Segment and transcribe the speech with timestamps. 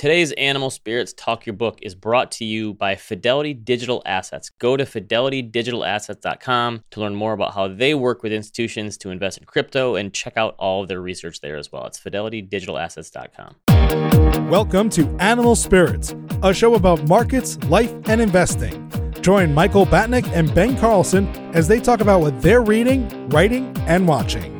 [0.00, 4.48] Today's Animal Spirits Talk Your Book is brought to you by Fidelity Digital Assets.
[4.48, 9.44] Go to fidelitydigitalassets.com to learn more about how they work with institutions to invest in
[9.44, 11.84] crypto and check out all of their research there as well.
[11.84, 14.48] It's fidelitydigitalassets.com.
[14.48, 18.90] Welcome to Animal Spirits, a show about markets, life, and investing.
[19.20, 24.08] Join Michael Batnick and Ben Carlson as they talk about what they're reading, writing, and
[24.08, 24.59] watching.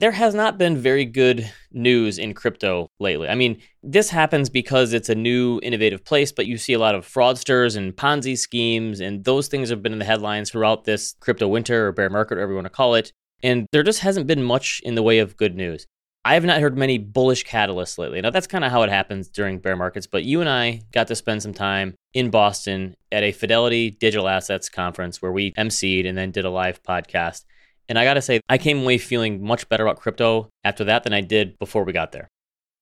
[0.00, 3.28] There has not been very good news in crypto lately.
[3.28, 6.96] I mean, this happens because it's a new, innovative place, but you see a lot
[6.96, 11.14] of fraudsters and Ponzi schemes, and those things have been in the headlines throughout this
[11.20, 13.12] crypto winter or bear market, whatever you want to call it.
[13.42, 15.86] And there just hasn't been much in the way of good news.
[16.24, 18.20] I have not heard many bullish catalysts lately.
[18.20, 21.06] Now, that's kind of how it happens during bear markets, but you and I got
[21.08, 26.08] to spend some time in Boston at a Fidelity Digital Assets conference where we emceed
[26.08, 27.44] and then did a live podcast.
[27.88, 31.04] And I got to say, I came away feeling much better about crypto after that
[31.04, 32.28] than I did before we got there.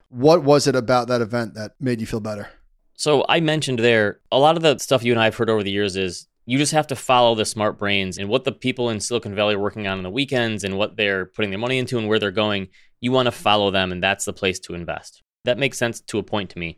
[0.08, 2.50] What was it about that event that made you feel better?
[2.94, 5.62] So I mentioned there, a lot of the stuff you and I have heard over
[5.62, 8.90] the years is you just have to follow the smart brains and what the people
[8.90, 11.78] in Silicon Valley are working on on the weekends and what they're putting their money
[11.78, 12.68] into and where they're going.
[13.00, 15.22] You want to follow them, and that's the place to invest.
[15.44, 16.76] That makes sense to a point to me.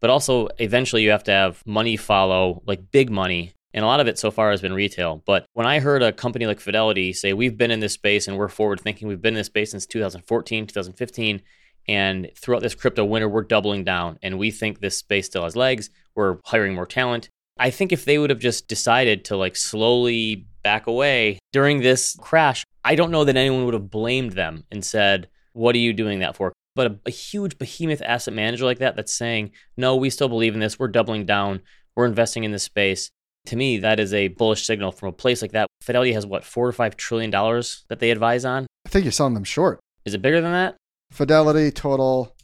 [0.00, 4.00] But also, eventually, you have to have money follow, like big money, and a lot
[4.00, 5.22] of it so far has been retail.
[5.26, 8.38] But when I heard a company like Fidelity say, we've been in this space and
[8.38, 11.42] we're forward thinking, we've been in this space since 2014, 2015,
[11.86, 15.54] and throughout this crypto winter, we're doubling down and we think this space still has
[15.54, 15.90] legs.
[16.14, 17.28] We're hiring more talent.
[17.58, 22.16] I think if they would have just decided to like slowly back away during this
[22.18, 25.92] crash, I don't know that anyone would have blamed them and said, What are you
[25.92, 26.52] doing that for?
[26.74, 30.54] But a, a huge behemoth asset manager like that that's saying, No, we still believe
[30.54, 30.78] in this.
[30.78, 31.60] We're doubling down.
[31.94, 33.10] We're investing in this space
[33.46, 35.68] to me, that is a bullish signal from a place like that.
[35.82, 38.66] Fidelity has what, four or five trillion dollars that they advise on?
[38.86, 39.80] I think you're selling them short.
[40.04, 40.76] Is it bigger than that?
[41.10, 42.34] Fidelity total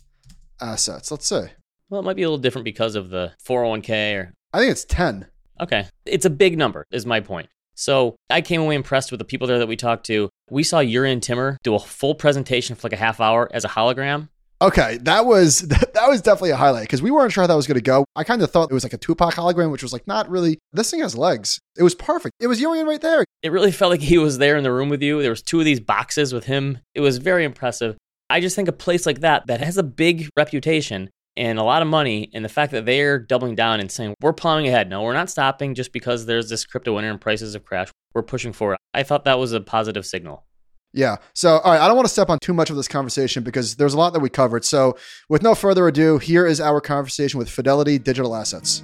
[0.60, 1.10] assets.
[1.10, 1.46] Let's see.
[1.91, 4.32] Well, it might be a little different because of the 401k or.
[4.52, 5.26] I think it's 10.
[5.60, 5.86] Okay.
[6.06, 7.48] It's a big number, is my point.
[7.74, 10.28] So I came away impressed with the people there that we talked to.
[10.50, 13.68] We saw Jurrien Timmer do a full presentation for like a half hour as a
[13.68, 14.28] hologram.
[14.62, 17.66] Okay, that was that was definitely a highlight because we weren't sure how that was
[17.66, 18.04] going to go.
[18.14, 20.60] I kind of thought it was like a Tupac hologram, which was like not really.
[20.72, 21.58] This thing has legs.
[21.76, 22.36] It was perfect.
[22.38, 23.24] It was Jurrien right there.
[23.42, 25.20] It really felt like he was there in the room with you.
[25.20, 26.78] There was two of these boxes with him.
[26.94, 27.96] It was very impressive.
[28.30, 31.82] I just think a place like that that has a big reputation and a lot
[31.82, 34.88] of money, and the fact that they're doubling down and saying we're plowing ahead.
[34.88, 37.92] No, we're not stopping just because there's this crypto winter and prices have crashed.
[38.14, 38.76] We're pushing forward.
[38.94, 40.44] I thought that was a positive signal.
[40.92, 41.16] Yeah.
[41.32, 43.76] So, all right, I don't want to step on too much of this conversation because
[43.76, 44.64] there's a lot that we covered.
[44.64, 44.97] So,
[45.28, 48.82] with no further ado, here is our conversation with Fidelity Digital Assets.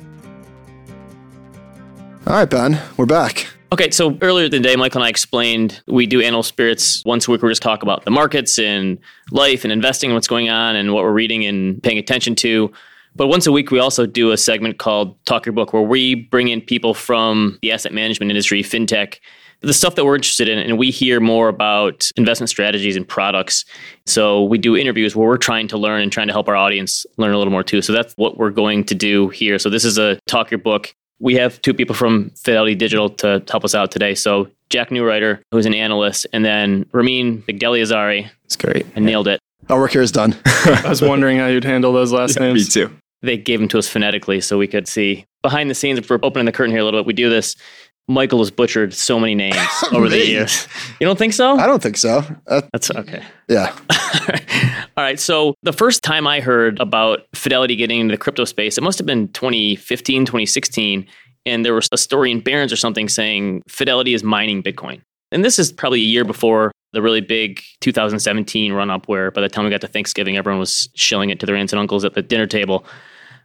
[2.27, 3.49] All right, Ben, we're back.
[3.71, 7.43] Okay, so earlier today, Michael and I explained we do Animal Spirits once a week.
[7.43, 8.99] We just talk about the markets and
[9.31, 12.73] life and investing and what's going on and what we're reading and paying attention to.
[13.15, 16.15] But once a week, we also do a segment called Talk Your Book, where we
[16.15, 19.19] bring in people from the asset management industry, fintech,
[19.61, 23.65] the stuff that we're interested in, and we hear more about investment strategies and products.
[24.07, 27.05] So we do interviews where we're trying to learn and trying to help our audience
[27.17, 27.83] learn a little more too.
[27.83, 29.59] So that's what we're going to do here.
[29.59, 30.95] So this is a talk your book.
[31.21, 34.15] We have two people from Fidelity Digital to help us out today.
[34.15, 38.31] So Jack Neureuter, who's an analyst, and then Ramine Bigdeliazari.
[38.45, 38.87] It's great.
[38.95, 39.41] I nailed it.
[39.69, 40.37] Our work here is done.
[40.47, 42.77] I was wondering how you'd handle those last yeah, names.
[42.77, 42.97] Me too.
[43.23, 45.99] They gave them to us phonetically so we could see behind the scenes.
[45.99, 47.57] If we're opening the curtain here a little bit, we do this
[48.09, 49.57] Michael has butchered so many names
[49.93, 50.67] over the years.
[50.99, 51.57] You don't think so?
[51.57, 52.25] I don't think so.
[52.47, 53.23] Uh, That's okay.
[53.49, 53.77] Yeah.
[54.97, 55.21] All right.
[55.21, 58.99] So the first time I heard about Fidelity getting into the crypto space, it must
[58.99, 61.07] have been 2015, 2016.
[61.47, 65.03] And there was a story in Barron's or something saying Fidelity is mining Bitcoin.
[65.31, 69.43] And this is probably a year before the really big 2017 run up, where by
[69.43, 72.05] the time we got to Thanksgiving, everyone was shilling it to their aunts and uncles
[72.05, 72.87] at the dinner table.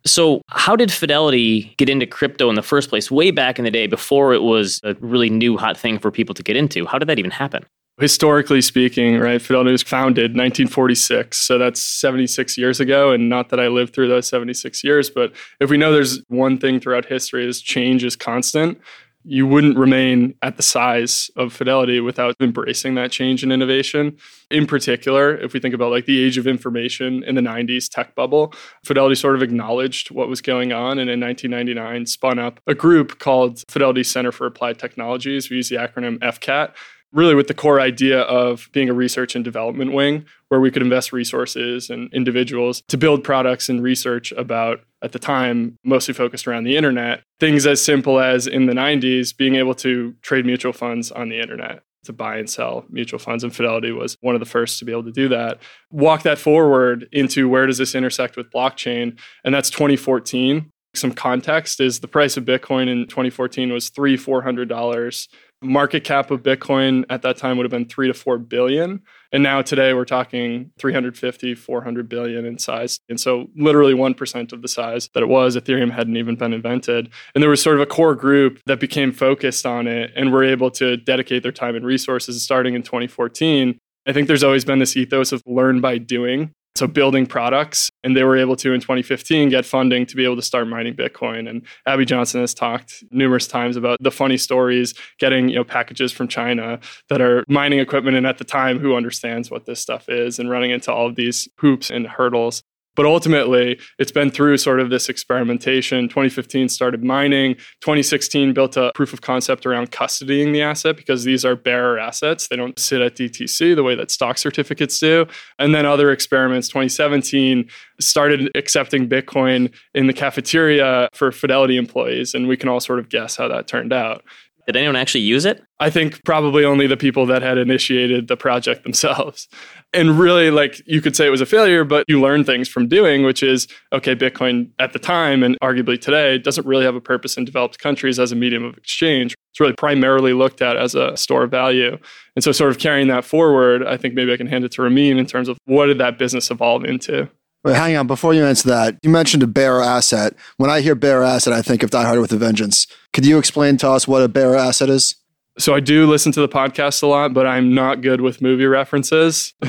[0.05, 3.71] So, how did Fidelity get into crypto in the first place, way back in the
[3.71, 6.85] day before it was a really new hot thing for people to get into?
[6.85, 7.65] How did that even happen?
[7.99, 11.37] Historically speaking, right, Fidelity was founded 1946.
[11.37, 13.11] So that's 76 years ago.
[13.11, 16.57] And not that I lived through those 76 years, but if we know there's one
[16.57, 18.81] thing throughout history is change is constant.
[19.23, 24.17] You wouldn't remain at the size of Fidelity without embracing that change and innovation.
[24.51, 28.15] In particular, if we think about like the age of information in the 90s tech
[28.15, 28.53] bubble,
[28.83, 33.19] Fidelity sort of acknowledged what was going on and in 1999 spun up a group
[33.19, 35.49] called Fidelity Center for Applied Technologies.
[35.49, 36.73] We use the acronym FCAT
[37.13, 40.81] really with the core idea of being a research and development wing where we could
[40.81, 46.47] invest resources and individuals to build products and research about at the time mostly focused
[46.47, 50.73] around the internet things as simple as in the 90s being able to trade mutual
[50.73, 51.83] funds on the internet.
[52.05, 54.91] To buy and sell mutual funds and fidelity was one of the first to be
[54.91, 55.59] able to do that.
[55.89, 61.79] Walk that forward into where does this intersect with blockchain and that's 2014 some context
[61.79, 65.27] is the price of bitcoin in 2014 was three four hundred dollars
[65.63, 69.01] market cap of bitcoin at that time would have been 3 to 4 billion.
[69.31, 72.99] And now today we're talking 350 400 billion in size.
[73.09, 77.09] And so literally 1% of the size that it was ethereum hadn't even been invented.
[77.33, 80.43] And there was sort of a core group that became focused on it and were
[80.43, 84.79] able to dedicate their time and resources starting in 2014 I think there's always been
[84.79, 88.81] this ethos of learn by doing so building products and they were able to in
[88.81, 91.49] 2015 get funding to be able to start mining bitcoin.
[91.49, 96.11] And abby johnson has talked numerous times about the funny stories getting you know packages
[96.11, 96.79] from china
[97.09, 100.49] that are mining equipment and at the time who understands what this stuff is and
[100.49, 102.63] running into all of these hoops and hurdles
[102.95, 106.07] but ultimately, it's been through sort of this experimentation.
[106.07, 107.55] 2015 started mining.
[107.81, 112.47] 2016 built a proof of concept around custodying the asset because these are bearer assets.
[112.47, 115.25] They don't sit at DTC the way that stock certificates do.
[115.59, 117.69] And then other experiments, 2017
[117.99, 122.33] started accepting Bitcoin in the cafeteria for Fidelity employees.
[122.33, 124.23] And we can all sort of guess how that turned out.
[124.65, 125.61] Did anyone actually use it?
[125.79, 129.47] I think probably only the people that had initiated the project themselves.
[129.93, 132.87] And really, like you could say it was a failure, but you learn things from
[132.87, 137.01] doing, which is okay, Bitcoin at the time and arguably today doesn't really have a
[137.01, 139.35] purpose in developed countries as a medium of exchange.
[139.51, 141.97] It's really primarily looked at as a store of value.
[142.35, 144.81] And so, sort of carrying that forward, I think maybe I can hand it to
[144.81, 147.29] Ramine in terms of what did that business evolve into?
[147.63, 148.07] Wait, hang on.
[148.07, 150.33] Before you answer that, you mentioned a bearer asset.
[150.57, 152.87] When I hear bearer asset, I think of Die Hard with a Vengeance.
[153.13, 155.15] Could you explain to us what a bearer asset is?
[155.57, 158.65] So I do listen to the podcast a lot, but I'm not good with movie
[158.65, 159.53] references.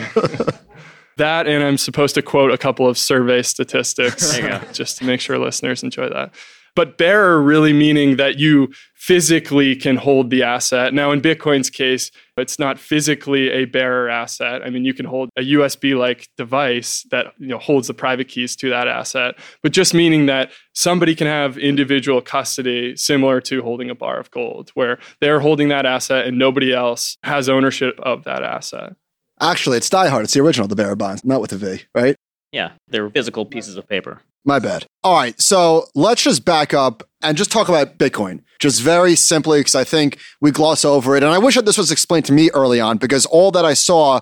[1.18, 4.36] that, and I'm supposed to quote a couple of survey statistics
[4.72, 6.34] just to make sure listeners enjoy that
[6.74, 10.92] but bearer really meaning that you physically can hold the asset.
[10.92, 14.62] Now, in Bitcoin's case, it's not physically a bearer asset.
[14.64, 18.28] I mean, you can hold a USB like device that you know, holds the private
[18.28, 23.62] keys to that asset, but just meaning that somebody can have individual custody similar to
[23.62, 27.98] holding a bar of gold, where they're holding that asset and nobody else has ownership
[28.00, 28.94] of that asset.
[29.40, 30.24] Actually, it's Die Hard.
[30.24, 32.16] It's the original, the bearer bonds, not with a V, right?
[32.52, 34.20] Yeah, they're physical pieces of paper.
[34.44, 34.86] My bad.
[35.02, 35.40] All right.
[35.40, 39.84] So let's just back up and just talk about Bitcoin, just very simply, because I
[39.84, 41.22] think we gloss over it.
[41.22, 43.72] And I wish that this was explained to me early on because all that I
[43.72, 44.20] saw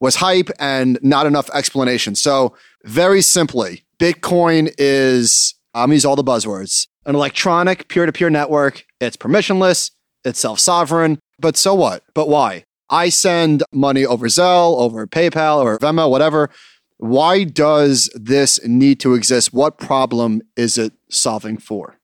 [0.00, 2.14] was hype and not enough explanation.
[2.14, 2.54] So,
[2.84, 8.30] very simply, Bitcoin is, I'm going use all the buzzwords, an electronic peer to peer
[8.30, 8.84] network.
[9.00, 9.90] It's permissionless,
[10.24, 11.18] it's self sovereign.
[11.38, 12.04] But so what?
[12.14, 12.64] But why?
[12.90, 16.50] I send money over Zelle, over PayPal, or Venmo, whatever
[16.98, 19.52] why does this need to exist?
[19.52, 21.98] What problem is it solving for?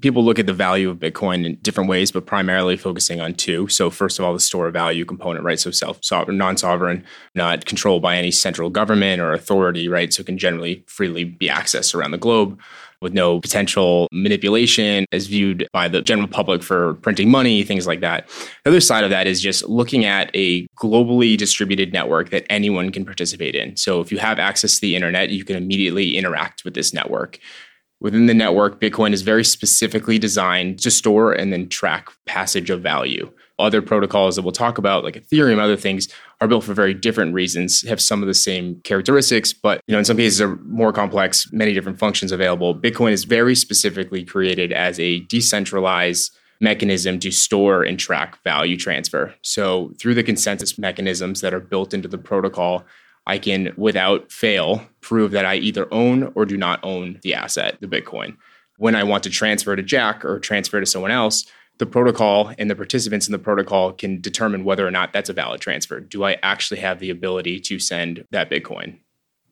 [0.00, 3.66] People look at the value of Bitcoin in different ways, but primarily focusing on two.
[3.66, 5.58] So, first of all, the store of value component, right?
[5.58, 7.04] So, self sovereign, non sovereign,
[7.34, 10.12] not controlled by any central government or authority, right?
[10.12, 12.60] So, can generally freely be accessed around the globe
[13.00, 18.00] with no potential manipulation as viewed by the general public for printing money, things like
[18.00, 18.28] that.
[18.64, 22.90] The other side of that is just looking at a globally distributed network that anyone
[22.90, 23.76] can participate in.
[23.76, 27.38] So if you have access to the internet, you can immediately interact with this network.
[28.00, 32.80] Within the network, Bitcoin is very specifically designed to store and then track passage of
[32.80, 33.30] value
[33.60, 36.08] other protocols that we'll talk about, like Ethereum, other things,
[36.40, 39.98] are built for very different reasons, have some of the same characteristics, but you know,
[39.98, 42.74] in some cases are more complex, many different functions available.
[42.74, 49.34] Bitcoin is very specifically created as a decentralized mechanism to store and track value transfer.
[49.42, 52.84] So through the consensus mechanisms that are built into the protocol,
[53.26, 57.78] I can, without fail, prove that I either own or do not own the asset,
[57.80, 58.36] the Bitcoin.
[58.76, 61.44] When I want to transfer to Jack or transfer to someone else,
[61.80, 65.32] the protocol and the participants in the protocol can determine whether or not that's a
[65.32, 65.98] valid transfer.
[65.98, 68.98] Do I actually have the ability to send that Bitcoin?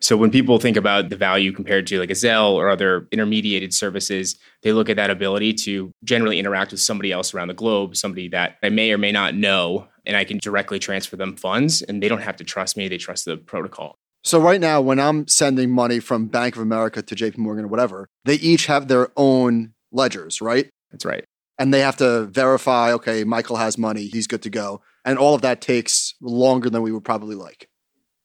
[0.00, 3.72] So when people think about the value compared to like a Zelle or other intermediated
[3.72, 7.96] services, they look at that ability to generally interact with somebody else around the globe,
[7.96, 11.80] somebody that I may or may not know, and I can directly transfer them funds
[11.80, 13.96] and they don't have to trust me, they trust the protocol.
[14.22, 17.68] So right now when I'm sending money from Bank of America to JP Morgan or
[17.68, 20.68] whatever, they each have their own ledgers, right?
[20.92, 21.24] That's right.
[21.58, 24.80] And they have to verify, okay, Michael has money, he's good to go.
[25.04, 27.67] And all of that takes longer than we would probably like.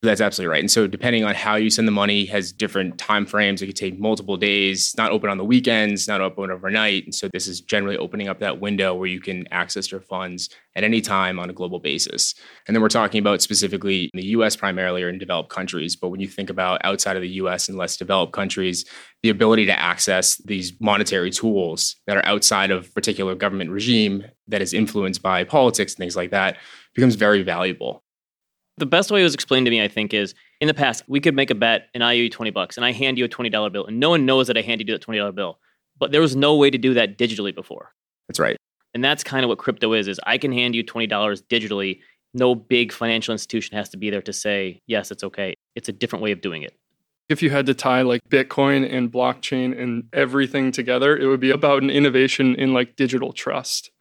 [0.04, 0.60] That's absolutely right.
[0.60, 3.62] And so depending on how you send the money has different time frames.
[3.62, 7.06] It could take multiple days, not open on the weekends, not open overnight.
[7.06, 10.50] And so this is generally opening up that window where you can access your funds
[10.76, 12.36] at any time on a global basis.
[12.68, 15.96] And then we're talking about specifically in the US primarily or in developed countries.
[15.96, 18.84] But when you think about outside of the US and less developed countries,
[19.22, 24.62] the ability to access these monetary tools that are outside of particular government regime that
[24.62, 26.58] is influenced by politics and things like that
[26.94, 28.04] becomes very valuable.
[28.78, 31.20] The best way it was explained to me, I think, is in the past, we
[31.20, 33.30] could make a bet and I owe you 20 bucks and I hand you a
[33.30, 35.60] $20 bill and no one knows that I handed you that $20 bill.
[36.00, 37.94] But there was no way to do that digitally before.
[38.28, 38.58] That's right.
[38.94, 41.10] And that's kind of what crypto is, is I can hand you $20
[41.48, 42.00] digitally.
[42.34, 45.54] No big financial institution has to be there to say, yes, it's okay.
[45.76, 46.76] It's a different way of doing it.
[47.30, 51.52] If you had to tie like Bitcoin and blockchain and everything together, it would be
[51.52, 53.92] about an innovation in like digital trust.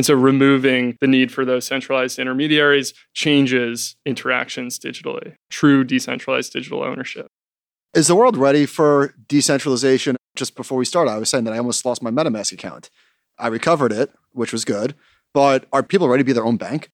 [0.00, 6.82] And so removing the need for those centralized intermediaries changes interactions digitally, true decentralized digital
[6.82, 7.26] ownership.
[7.92, 10.16] Is the world ready for decentralization?
[10.36, 12.88] Just before we start, I was saying that I almost lost my MetaMask account.
[13.38, 14.94] I recovered it, which was good.
[15.34, 16.88] But are people ready to be their own bank?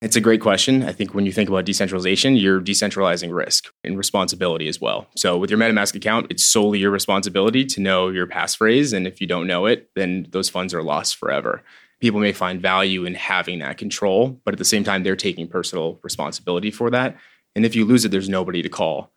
[0.00, 0.84] It's a great question.
[0.84, 5.08] I think when you think about decentralization, you're decentralizing risk and responsibility as well.
[5.16, 8.94] So with your MetaMask account, it's solely your responsibility to know your passphrase.
[8.94, 11.64] And if you don't know it, then those funds are lost forever
[12.00, 15.48] people may find value in having that control, but at the same time, they're taking
[15.48, 17.16] personal responsibility for that.
[17.54, 19.12] And if you lose it, there's nobody to call.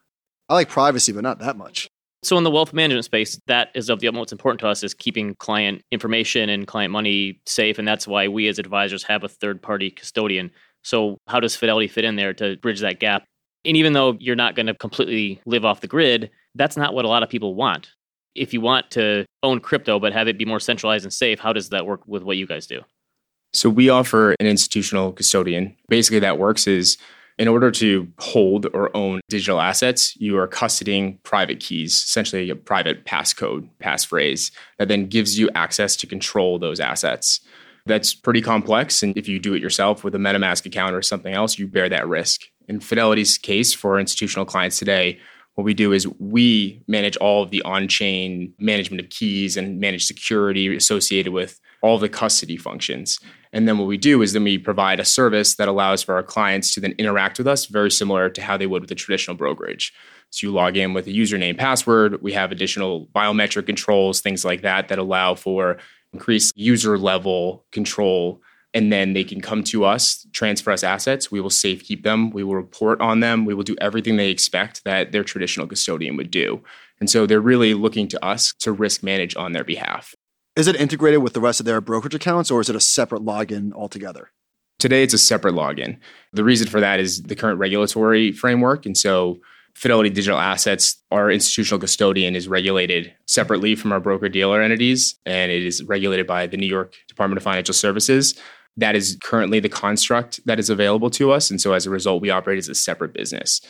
[0.49, 1.87] I like privacy, but not that much.
[2.23, 4.93] So in the wealth management space, that is of the utmost important to us is
[4.93, 7.77] keeping client information and client money safe.
[7.77, 10.51] And that's why we as advisors have a third party custodian.
[10.83, 13.25] So how does Fidelity fit in there to bridge that gap?
[13.65, 17.05] And even though you're not going to completely live off the grid, that's not what
[17.05, 17.89] a lot of people want
[18.37, 21.53] if you want to own crypto but have it be more centralized and safe, how
[21.53, 22.81] does that work with what you guys do?
[23.53, 25.75] So we offer an institutional custodian.
[25.89, 26.97] Basically, that works is
[27.37, 32.55] in order to hold or own digital assets, you are custodying private keys, essentially a
[32.55, 37.39] private passcode, passphrase, that then gives you access to control those assets.
[37.85, 39.01] That's pretty complex.
[39.03, 41.87] And if you do it yourself with a MetaMask account or something else, you bear
[41.89, 42.41] that risk.
[42.67, 45.19] In Fidelity's case, for institutional clients today,
[45.57, 50.05] what we do is we manage all of the on-chain management of keys and manage
[50.05, 53.19] security associated with all the custody functions.
[53.51, 56.21] And then what we do is then we provide a service that allows for our
[56.21, 59.35] clients to then interact with us very similar to how they would with a traditional
[59.35, 59.93] brokerage.
[60.29, 64.61] So you log in with a username password, we have additional biometric controls, things like
[64.61, 65.77] that that allow for
[66.13, 68.43] increased user level control
[68.73, 71.31] and then they can come to us, transfer us assets.
[71.31, 72.29] We will safekeep them.
[72.31, 73.45] We will report on them.
[73.45, 76.61] We will do everything they expect that their traditional custodian would do.
[76.99, 80.15] And so they're really looking to us to risk manage on their behalf.
[80.55, 83.21] Is it integrated with the rest of their brokerage accounts or is it a separate
[83.21, 84.31] login altogether?
[84.79, 85.97] Today, it's a separate login.
[86.33, 88.85] The reason for that is the current regulatory framework.
[88.85, 89.39] And so
[89.73, 95.51] Fidelity Digital Assets, our institutional custodian is regulated separately from our broker dealer entities, and
[95.51, 98.39] it is regulated by the New York Department of Financial Services
[98.77, 101.49] that is currently the construct that is available to us.
[101.49, 103.61] And so as a result, we operate as a separate business.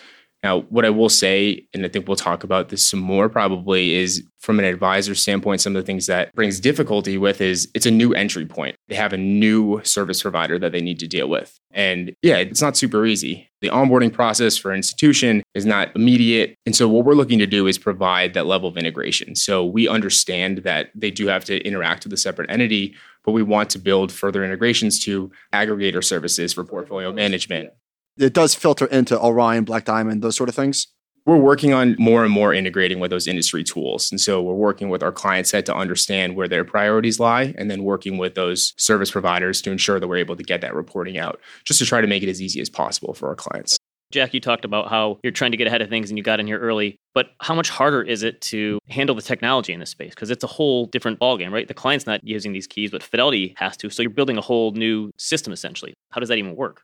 [0.44, 3.96] Now, what I will say, and I think we'll talk about this some more probably,
[3.96, 7.88] is from an advisor standpoint, some of the things that brings difficulty with is it's
[7.88, 8.76] a new entry point.
[8.88, 11.60] They have a new service provider that they need to deal with.
[11.72, 13.50] And yeah, it's not super easy.
[13.62, 16.56] The onboarding process for an institution is not immediate.
[16.68, 19.36] And so what we're looking to do is provide that level of integration.
[19.36, 23.42] So we understand that they do have to interact with a separate entity, but we
[23.42, 27.72] want to build further integrations to aggregator services for portfolio management.
[28.18, 30.88] It does filter into Orion, Black Diamond, those sort of things.
[31.26, 34.10] We're working on more and more integrating with those industry tools.
[34.12, 37.70] And so we're working with our client set to understand where their priorities lie and
[37.70, 41.18] then working with those service providers to ensure that we're able to get that reporting
[41.18, 43.78] out just to try to make it as easy as possible for our clients.
[44.10, 46.40] Jack, you talked about how you're trying to get ahead of things and you got
[46.40, 49.90] in here early, but how much harder is it to handle the technology in this
[49.90, 50.12] space?
[50.12, 51.68] Because it's a whole different ballgame, right?
[51.68, 53.90] The client's not using these keys, but Fidelity has to.
[53.90, 55.94] So you're building a whole new system essentially.
[56.12, 56.84] How does that even work?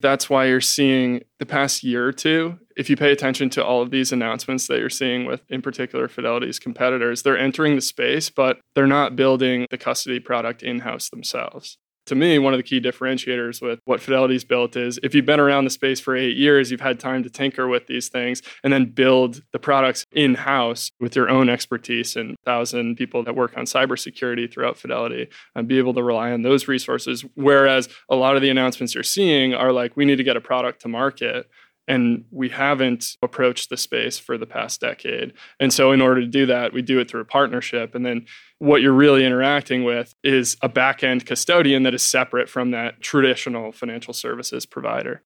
[0.00, 3.80] That's why you're seeing the past year or two, if you pay attention to all
[3.80, 8.28] of these announcements that you're seeing with, in particular, Fidelity's competitors, they're entering the space,
[8.28, 12.62] but they're not building the custody product in house themselves to me, one of the
[12.62, 16.36] key differentiators with what Fidelity's built is if you've been around the space for eight
[16.36, 20.34] years, you've had time to tinker with these things and then build the products in
[20.34, 25.68] house with your own expertise and thousand people that work on cybersecurity throughout Fidelity and
[25.68, 27.24] be able to rely on those resources.
[27.34, 30.40] Whereas a lot of the announcements you're seeing are like, we need to get a
[30.40, 31.48] product to market
[31.88, 35.32] And we haven't approached the space for the past decade.
[35.60, 37.94] And so, in order to do that, we do it through a partnership.
[37.94, 38.26] And then,
[38.58, 43.00] what you're really interacting with is a back end custodian that is separate from that
[43.00, 45.22] traditional financial services provider.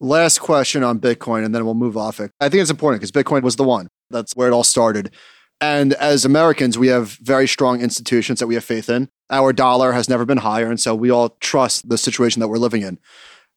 [0.00, 2.30] Last question on Bitcoin, and then we'll move off it.
[2.40, 3.88] I think it's important because Bitcoin was the one.
[4.10, 5.14] That's where it all started.
[5.60, 9.08] And as Americans, we have very strong institutions that we have faith in.
[9.30, 10.68] Our dollar has never been higher.
[10.68, 12.98] And so we all trust the situation that we're living in.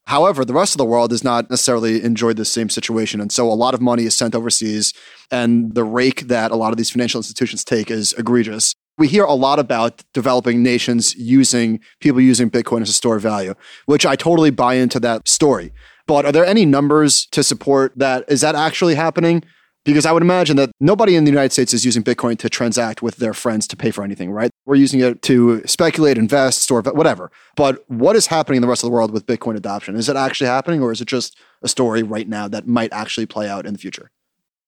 [0.08, 3.20] However, the rest of the world has not necessarily enjoyed the same situation.
[3.20, 4.94] And so a lot of money is sent overseas,
[5.32, 8.74] and the rake that a lot of these financial institutions take is egregious.
[8.98, 13.22] We hear a lot about developing nations using people using Bitcoin as a store of
[13.22, 13.54] value,
[13.86, 15.74] which I totally buy into that story.
[16.08, 18.24] But are there any numbers to support that?
[18.30, 19.44] Is that actually happening?
[19.88, 23.02] Because I would imagine that nobody in the United States is using Bitcoin to transact
[23.02, 24.52] with their friends to pay for anything, right?
[24.66, 27.32] We're using it to speculate, invest, store, whatever.
[27.56, 29.96] But what is happening in the rest of the world with Bitcoin adoption?
[29.96, 33.28] Is it actually happening or is it just a story right now that might actually
[33.28, 34.12] play out in the future?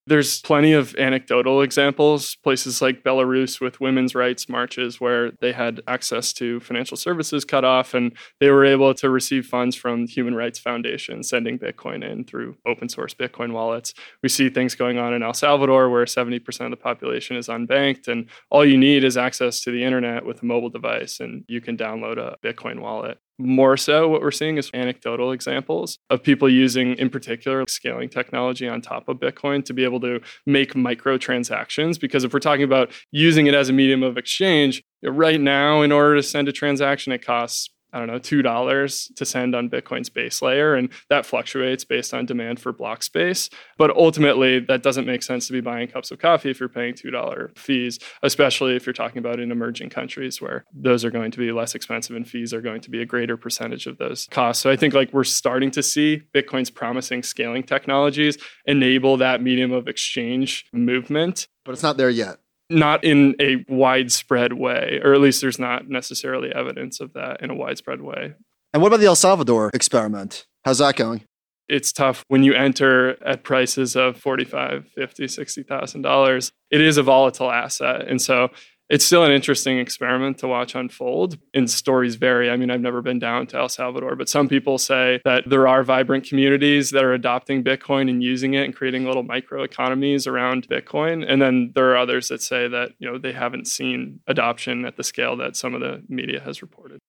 [0.10, 5.82] There's plenty of anecdotal examples, places like Belarus with women's rights marches where they had
[5.88, 10.34] access to financial services cut off and they were able to receive funds from Human
[10.34, 13.94] Rights Foundation sending Bitcoin in through open source Bitcoin wallets.
[14.24, 18.08] We see things going on in El Salvador where 70% of the population is unbanked
[18.08, 21.62] and all you need is access to the internet with a mobile device and you
[21.62, 23.20] can download a Bitcoin wallet.
[23.42, 28.68] More so, what we're seeing is anecdotal examples of people using, in particular, scaling technology
[28.68, 31.98] on top of Bitcoin to be able to make micro transactions.
[31.98, 35.94] Because if we're talking about using it as a medium of exchange, right now, in
[35.94, 40.10] order to send a transaction, it costs I don't know, $2 to send on Bitcoin's
[40.10, 40.76] base layer.
[40.76, 43.50] And that fluctuates based on demand for block space.
[43.78, 46.94] But ultimately, that doesn't make sense to be buying cups of coffee if you're paying
[46.94, 51.40] $2 fees, especially if you're talking about in emerging countries where those are going to
[51.40, 54.62] be less expensive and fees are going to be a greater percentage of those costs.
[54.62, 59.72] So I think like we're starting to see Bitcoin's promising scaling technologies enable that medium
[59.72, 61.48] of exchange movement.
[61.66, 65.90] But it's not there yet not in a widespread way, or at least there's not
[65.90, 68.34] necessarily evidence of that in a widespread way.
[68.74, 70.46] And what about the El Salvador experiment?
[70.64, 71.24] How's that going?
[71.68, 76.52] It's tough when you enter at prices of 45, 50, 60,000 dollars.
[76.72, 78.08] It is a volatile asset.
[78.08, 78.50] And so
[78.90, 81.38] it's still an interesting experiment to watch unfold.
[81.54, 82.50] And stories vary.
[82.50, 85.68] I mean, I've never been down to El Salvador, but some people say that there
[85.68, 90.26] are vibrant communities that are adopting Bitcoin and using it and creating little micro economies
[90.26, 91.26] around Bitcoin.
[91.28, 94.98] And then there are others that say that, you know, they haven't seen adoption at
[94.98, 97.00] the scale that some of the media has reported.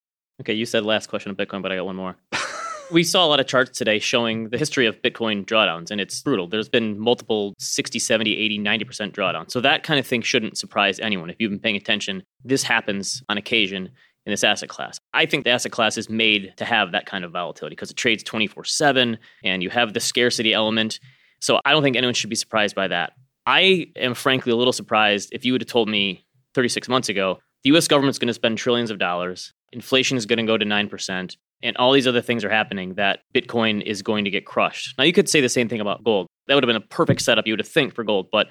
[0.41, 2.17] Okay, you said last question on Bitcoin, but I got one more.
[2.91, 6.21] we saw a lot of charts today showing the history of Bitcoin drawdowns, and it's
[6.23, 6.49] brutal.
[6.49, 9.51] There's been multiple 60, 70, 80, 90% drawdowns.
[9.51, 11.31] So that kind of thing shouldn't surprise anyone.
[11.31, 13.91] If you've been paying attention, this happens on occasion
[14.27, 14.99] in this asset class.
[15.15, 17.97] I think the asset class is made to have that kind of volatility because it
[17.97, 21.01] trades 24 7 and you have the scarcity element.
[21.41, 23.15] So I don't think anyone should be surprised by that.
[23.47, 27.39] I am frankly a little surprised if you would have told me 36 months ago
[27.63, 30.65] the US government's going to spend trillions of dollars, inflation is going to go to
[30.65, 34.97] 9%, and all these other things are happening that Bitcoin is going to get crushed.
[34.99, 36.27] Now, you could say the same thing about gold.
[36.47, 38.29] That would have been a perfect setup, you would have think, for gold.
[38.33, 38.49] But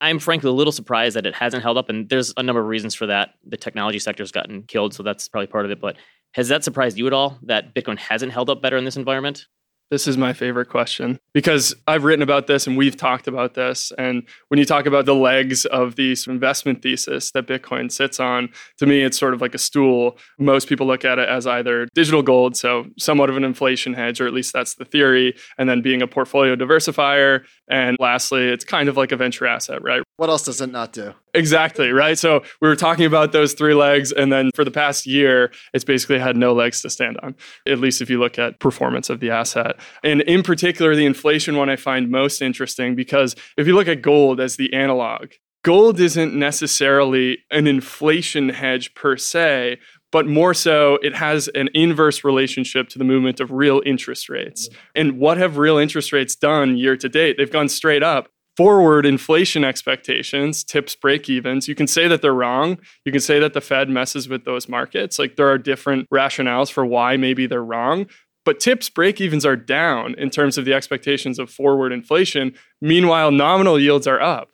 [0.00, 1.88] I'm frankly a little surprised that it hasn't held up.
[1.88, 3.30] And there's a number of reasons for that.
[3.46, 5.80] The technology sector has gotten killed, so that's probably part of it.
[5.80, 5.96] But
[6.32, 9.46] has that surprised you at all that Bitcoin hasn't held up better in this environment?
[9.92, 13.92] This is my favorite question because I've written about this and we've talked about this.
[13.98, 18.48] And when you talk about the legs of the investment thesis that Bitcoin sits on,
[18.78, 20.16] to me, it's sort of like a stool.
[20.38, 24.18] Most people look at it as either digital gold, so somewhat of an inflation hedge,
[24.18, 27.44] or at least that's the theory, and then being a portfolio diversifier.
[27.68, 30.02] And lastly, it's kind of like a venture asset, right?
[30.16, 31.12] What else does it not do?
[31.34, 32.18] Exactly, right?
[32.18, 34.12] So we were talking about those three legs.
[34.12, 37.34] And then for the past year, it's basically had no legs to stand on,
[37.66, 39.76] at least if you look at performance of the asset.
[40.04, 44.02] And in particular, the inflation one I find most interesting because if you look at
[44.02, 45.32] gold as the analog,
[45.64, 49.78] gold isn't necessarily an inflation hedge per se,
[50.10, 54.68] but more so, it has an inverse relationship to the movement of real interest rates.
[54.68, 54.80] Mm-hmm.
[54.96, 57.36] And what have real interest rates done year to date?
[57.38, 62.34] They've gone straight up forward inflation expectations, tips break evens, you can say that they're
[62.34, 62.78] wrong.
[63.04, 65.18] You can say that the Fed messes with those markets.
[65.18, 68.06] Like there are different rationales for why maybe they're wrong.
[68.44, 72.54] But tips break evens are down in terms of the expectations of forward inflation.
[72.80, 74.50] Meanwhile, nominal yields are up.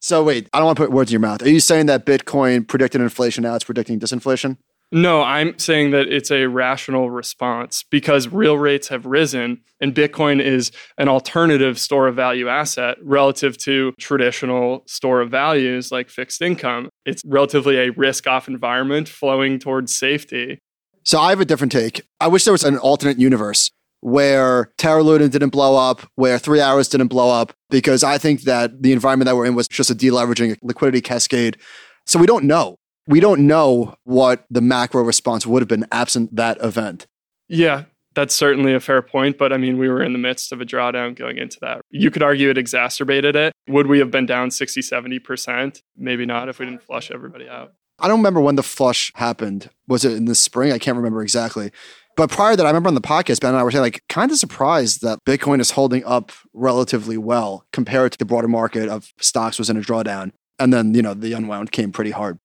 [0.00, 1.42] So, wait, I don't want to put words in your mouth.
[1.42, 4.56] Are you saying that Bitcoin predicted inflation, now it's predicting disinflation?
[4.94, 10.38] No, I'm saying that it's a rational response because real rates have risen and Bitcoin
[10.38, 16.42] is an alternative store of value asset relative to traditional store of values like fixed
[16.42, 16.90] income.
[17.06, 20.58] It's relatively a risk off environment flowing towards safety.
[21.04, 22.02] So I have a different take.
[22.20, 23.70] I wish there was an alternate universe
[24.02, 28.42] where Terra Luna didn't blow up, where Three Arrows didn't blow up, because I think
[28.42, 31.56] that the environment that we're in was just a deleveraging liquidity cascade.
[32.04, 32.76] So we don't know.
[33.06, 37.06] We don't know what the macro response would have been absent that event.
[37.48, 37.84] Yeah,
[38.14, 39.38] that's certainly a fair point.
[39.38, 41.80] But I mean, we were in the midst of a drawdown going into that.
[41.90, 43.52] You could argue it exacerbated it.
[43.68, 45.82] Would we have been down 60, 70%?
[45.96, 47.74] Maybe not if we didn't flush everybody out.
[47.98, 49.70] I don't remember when the flush happened.
[49.86, 50.72] Was it in the spring?
[50.72, 51.70] I can't remember exactly.
[52.16, 54.02] But prior to that, I remember on the podcast, Ben and I were saying, like,
[54.08, 58.88] kind of surprised that Bitcoin is holding up relatively well compared to the broader market
[58.88, 60.32] of stocks was in a drawdown.
[60.58, 62.38] And then, you know, the unwound came pretty hard.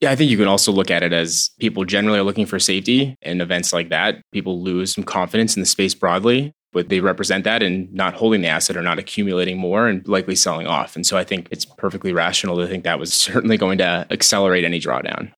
[0.00, 2.58] Yeah, I think you can also look at it as people generally are looking for
[2.58, 4.20] safety in events like that.
[4.30, 8.42] People lose some confidence in the space broadly, but they represent that and not holding
[8.42, 10.96] the asset or not accumulating more and likely selling off.
[10.96, 14.64] And so I think it's perfectly rational to think that was certainly going to accelerate
[14.64, 15.32] any drawdown.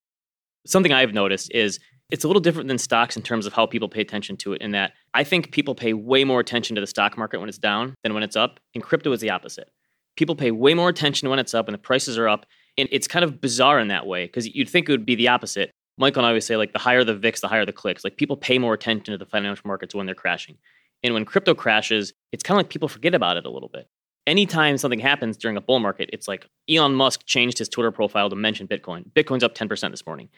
[0.66, 1.79] Something I've noticed is
[2.11, 4.62] it's a little different than stocks in terms of how people pay attention to it
[4.62, 7.59] in that I think people pay way more attention to the stock market when it's
[7.59, 8.59] down than when it's up.
[8.75, 9.71] In crypto is the opposite.
[10.16, 12.47] People pay way more attention when it's up and the prices are up.
[12.79, 15.29] And it's kind of bizarre in that way because you'd think it would be the
[15.29, 15.73] opposite.
[15.99, 18.05] Michael and I always say like the higher the VIX, the higher the clicks.
[18.05, 20.57] Like people pay more attention to the financial markets when they're crashing.
[21.03, 23.88] And when crypto crashes, it's kind of like people forget about it a little bit.
[24.27, 28.31] Anytime something happens during a bull market, it's like Elon Musk changed his Twitter profile
[28.31, 29.11] to mention Bitcoin.
[29.12, 30.29] Bitcoin's up 10% this morning.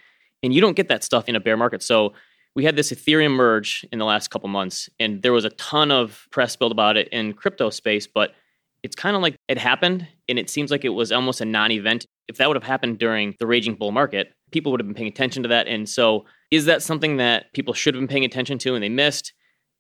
[0.43, 1.83] And you don't get that stuff in a bear market.
[1.83, 2.15] So
[2.55, 5.91] we had this Ethereum merge in the last couple months, and there was a ton
[5.91, 8.35] of press built about it in crypto space, but
[8.83, 11.71] it's kind of like it happened, and it seems like it was almost a non
[11.71, 12.07] event.
[12.29, 15.09] If that would have happened during the raging bull market, people would have been paying
[15.09, 15.67] attention to that.
[15.67, 18.89] And so, is that something that people should have been paying attention to and they
[18.89, 19.33] missed?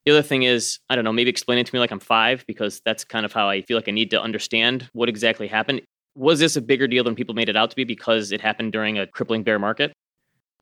[0.07, 2.45] The other thing is, I don't know, maybe explain it to me like I'm five,
[2.47, 5.83] because that's kind of how I feel like I need to understand what exactly happened.
[6.17, 8.73] Was this a bigger deal than people made it out to be because it happened
[8.73, 9.93] during a crippling bear market?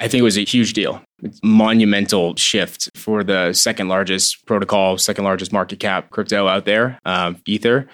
[0.01, 1.03] I think it was a huge deal.
[1.23, 6.99] It's monumental shift for the second largest protocol, second largest market cap crypto out there,
[7.05, 7.89] uh, Ether.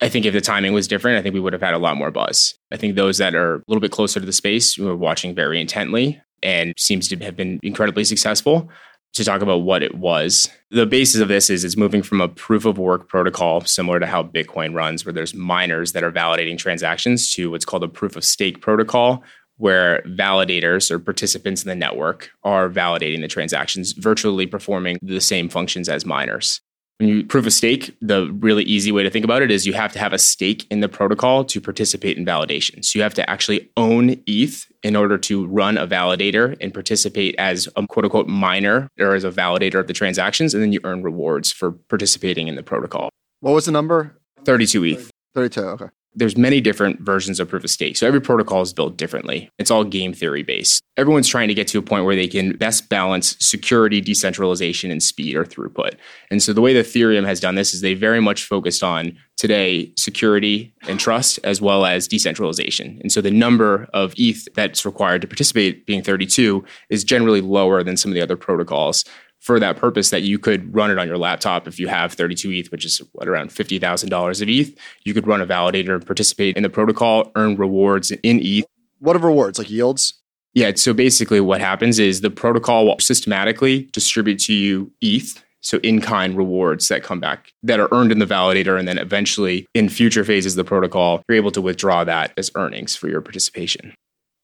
[0.00, 1.96] I think if the timing was different, I think we would have had a lot
[1.96, 2.54] more buzz.
[2.70, 5.60] I think those that are a little bit closer to the space were watching very
[5.60, 8.68] intently and seems to have been incredibly successful.
[9.14, 12.28] To talk about what it was, the basis of this is it's moving from a
[12.28, 16.58] proof of work protocol, similar to how Bitcoin runs, where there's miners that are validating
[16.58, 19.24] transactions, to what's called a proof of stake protocol,
[19.56, 25.48] where validators or participants in the network are validating the transactions, virtually performing the same
[25.48, 26.60] functions as miners.
[26.98, 29.74] When you proof of stake, the really easy way to think about it is you
[29.74, 32.82] have to have a stake in the protocol to participate in validation.
[32.82, 37.34] So you have to actually own ETH in order to run a validator and participate
[37.36, 40.54] as a quote unquote miner or as a validator of the transactions.
[40.54, 43.10] And then you earn rewards for participating in the protocol.
[43.40, 44.18] What was the number?
[44.44, 45.10] 32 ETH.
[45.34, 45.60] 32.
[45.60, 47.96] Okay there's many different versions of proof of stake.
[47.96, 49.50] So every protocol is built differently.
[49.58, 50.82] It's all game theory based.
[50.96, 55.02] Everyone's trying to get to a point where they can best balance security, decentralization, and
[55.02, 55.92] speed or throughput.
[56.30, 59.16] And so the way that Ethereum has done this is they very much focused on
[59.36, 62.98] today security and trust as well as decentralization.
[63.02, 67.82] And so the number of ETH that's required to participate being 32 is generally lower
[67.82, 69.04] than some of the other protocols
[69.46, 72.50] for that purpose that you could run it on your laptop if you have 32
[72.50, 74.76] ETH, which is what around $50,000 of ETH.
[75.04, 78.66] You could run a validator and participate in the protocol, earn rewards in ETH.
[78.98, 79.60] What are rewards?
[79.60, 80.14] Like yields?
[80.54, 80.72] Yeah.
[80.74, 85.40] So basically, what happens is the protocol will systematically distribute to you ETH.
[85.60, 88.76] So in kind rewards that come back that are earned in the validator.
[88.76, 92.50] And then eventually in future phases of the protocol, you're able to withdraw that as
[92.56, 93.94] earnings for your participation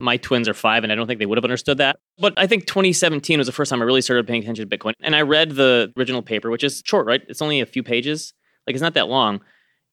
[0.03, 1.99] my twins are five, and I don't think they would have understood that.
[2.19, 4.93] But I think 2017 was the first time I really started paying attention to Bitcoin.
[5.01, 7.23] And I read the original paper, which is short, right?
[7.29, 8.35] It's only a few pages,
[8.67, 9.41] like it's not that long.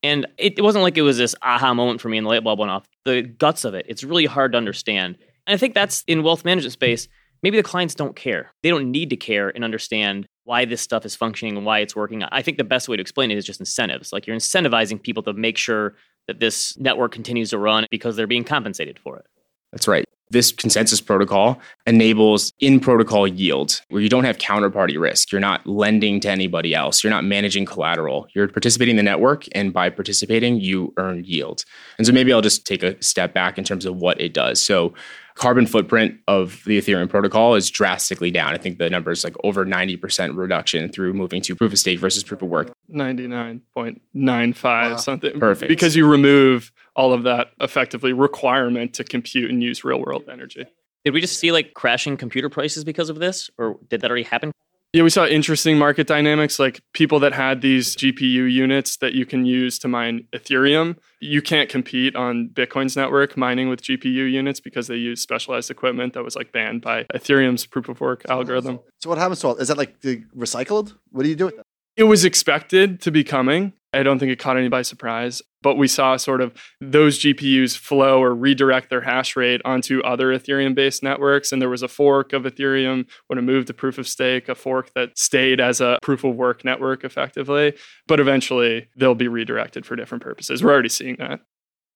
[0.01, 2.43] And it, it wasn't like it was this aha moment for me and the light
[2.43, 2.87] bulb went off.
[3.05, 5.17] The guts of it, it's really hard to understand.
[5.45, 7.07] And I think that's in wealth management space.
[7.43, 8.51] Maybe the clients don't care.
[8.63, 11.95] They don't need to care and understand why this stuff is functioning and why it's
[11.95, 12.23] working.
[12.23, 14.11] I think the best way to explain it is just incentives.
[14.11, 15.95] Like you're incentivizing people to make sure
[16.27, 19.25] that this network continues to run because they're being compensated for it.
[19.71, 20.05] That's right.
[20.31, 25.31] This consensus protocol enables in protocol yield where you don't have counterparty risk.
[25.31, 27.03] You're not lending to anybody else.
[27.03, 28.27] You're not managing collateral.
[28.35, 31.65] You're participating in the network, and by participating, you earn yield.
[31.97, 34.61] And so maybe I'll just take a step back in terms of what it does.
[34.61, 34.93] So,
[35.39, 38.53] carbon footprint of the Ethereum protocol is drastically down.
[38.53, 41.97] I think the number is like over 90% reduction through moving to proof of stake
[41.97, 42.73] versus proof of work.
[42.93, 44.95] 99.95 wow.
[44.97, 45.39] something.
[45.39, 45.69] Perfect.
[45.69, 50.65] Because you remove all of that effectively requirement to compute and use real world energy.
[51.05, 54.23] Did we just see like crashing computer prices because of this or did that already
[54.23, 54.51] happen?
[54.91, 59.23] Yeah, we saw interesting market dynamics like people that had these GPU units that you
[59.23, 60.97] can use to mine Ethereum.
[61.19, 66.13] You can't compete on Bitcoin's network mining with GPU units because they use specialized equipment
[66.13, 68.79] that was like banned by Ethereum's proof of work algorithm.
[68.99, 69.55] So what happens to all?
[69.57, 70.95] Is that like the recycled?
[71.11, 71.65] What do you do with that?
[71.99, 73.73] It was expected to be coming.
[73.91, 77.77] I don't think it caught anybody by surprise, but we saw sort of those GPUs
[77.77, 81.51] flow or redirect their hash rate onto other Ethereum based networks.
[81.51, 84.55] And there was a fork of Ethereum when it moved to proof of stake, a
[84.55, 87.73] fork that stayed as a proof of work network effectively.
[88.07, 90.63] But eventually they'll be redirected for different purposes.
[90.63, 91.41] We're already seeing that.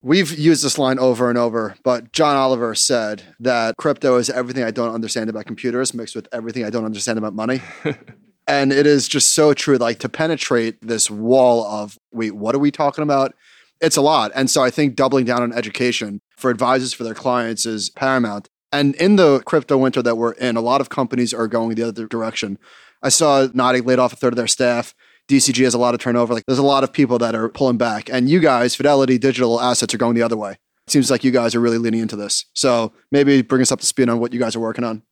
[0.01, 4.65] We've used this line over and over, but John Oliver said that crypto is everything
[4.65, 7.61] I don't understand about computers mixed with everything I don't understand about money.
[8.47, 9.77] and it is just so true.
[9.77, 13.33] Like to penetrate this wall of, wait, what are we talking about?
[13.81, 14.31] It's a lot.
[14.35, 18.49] And so I think doubling down on education for advisors for their clients is paramount.
[18.71, 21.87] And in the crypto winter that we're in, a lot of companies are going the
[21.87, 22.57] other direction.
[23.01, 24.95] I saw Nautic laid off a third of their staff.
[25.29, 26.33] DCG has a lot of turnover.
[26.33, 28.09] Like there's a lot of people that are pulling back.
[28.09, 30.51] And you guys, Fidelity Digital Assets, are going the other way.
[30.51, 32.45] It seems like you guys are really leaning into this.
[32.53, 35.03] So maybe bring us up to speed on what you guys are working on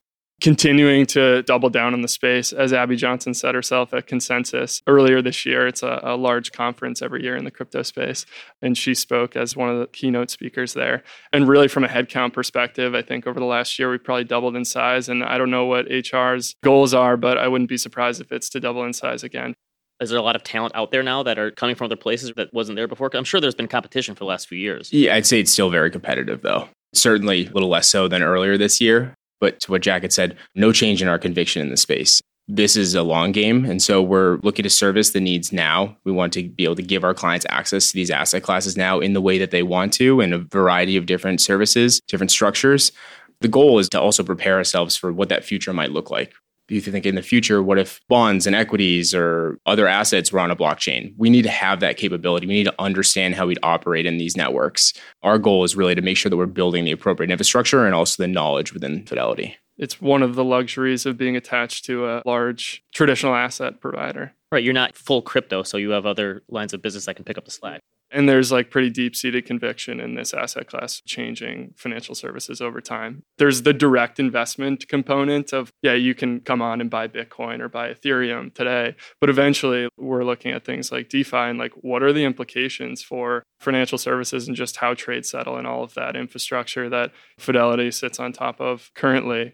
[0.42, 2.52] continuing to double down in the space.
[2.52, 7.02] As Abby Johnson said herself at Consensus earlier this year, it's a, a, large conference
[7.02, 8.26] every year in the crypto space.
[8.62, 11.04] And she spoke as one of the keynote speakers there.
[11.32, 14.56] And really, from a headcount perspective, I think over the last year, we've probably doubled
[14.56, 15.08] in size.
[15.08, 18.50] And I don't know what HR's goals are, but I wouldn't be surprised if it's
[18.50, 19.54] to double in size again.
[20.02, 22.34] Is there a lot of talent out there now that are coming from other places
[22.36, 23.12] that wasn't there before?
[23.14, 24.92] I'm sure there's been competition for the last few years.
[24.92, 26.68] Yeah, I'd say it's still very competitive, though.
[26.96, 29.14] Certainly a little less so than earlier this year.
[29.42, 32.22] But to what Jack had said, no change in our conviction in the space.
[32.48, 33.66] This is a long game.
[33.66, 35.98] And so we're looking to service the needs now.
[36.06, 39.00] We want to be able to give our clients access to these asset classes now
[39.00, 42.92] in the way that they want to, in a variety of different services, different structures.
[43.42, 46.34] The goal is to also prepare ourselves for what that future might look like
[46.72, 50.52] you think in the future, what if bonds and equities or other assets were on
[50.52, 51.14] a blockchain?
[51.18, 52.48] We need to have that capability.
[52.48, 54.94] We need to understand how we'd operate in these networks.
[55.24, 58.24] Our goal is really to make sure that we're building the appropriate infrastructure and also
[58.24, 59.58] the knowledge within Fidelity.
[59.78, 64.34] It's one of the luxuries of being attached to a large traditional asset provider.
[64.52, 64.64] Right.
[64.64, 67.46] You're not full crypto, so you have other lines of business that can pick up
[67.46, 67.82] the slack.
[68.14, 72.82] And there's like pretty deep seated conviction in this asset class changing financial services over
[72.82, 73.24] time.
[73.38, 77.70] There's the direct investment component of, yeah, you can come on and buy Bitcoin or
[77.70, 78.96] buy Ethereum today.
[79.22, 83.44] But eventually we're looking at things like DeFi and like what are the implications for
[83.62, 88.20] financial services and just how trades settle and all of that infrastructure that Fidelity sits
[88.20, 89.54] on top of currently.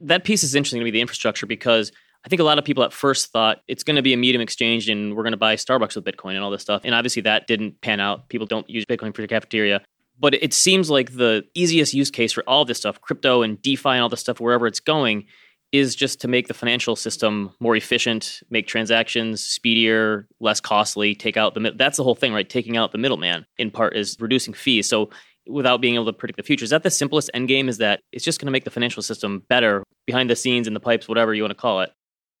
[0.00, 1.90] That piece is interesting to me, the infrastructure, because
[2.24, 4.42] I think a lot of people at first thought it's going to be a medium
[4.42, 6.82] exchange and we're going to buy Starbucks with Bitcoin and all this stuff.
[6.84, 8.28] And obviously that didn't pan out.
[8.28, 9.82] People don't use Bitcoin for the cafeteria.
[10.18, 13.90] But it seems like the easiest use case for all this stuff, crypto and DeFi
[13.90, 15.26] and all this stuff, wherever it's going,
[15.70, 21.36] is just to make the financial system more efficient, make transactions speedier, less costly, take
[21.36, 22.48] out the that's the whole thing, right?
[22.48, 24.88] Taking out the middleman in part is reducing fees.
[24.88, 25.10] So
[25.46, 27.68] without being able to predict the future, is that the simplest end game?
[27.68, 30.74] Is that it's just going to make the financial system better behind the scenes in
[30.74, 31.92] the pipes, whatever you want to call it?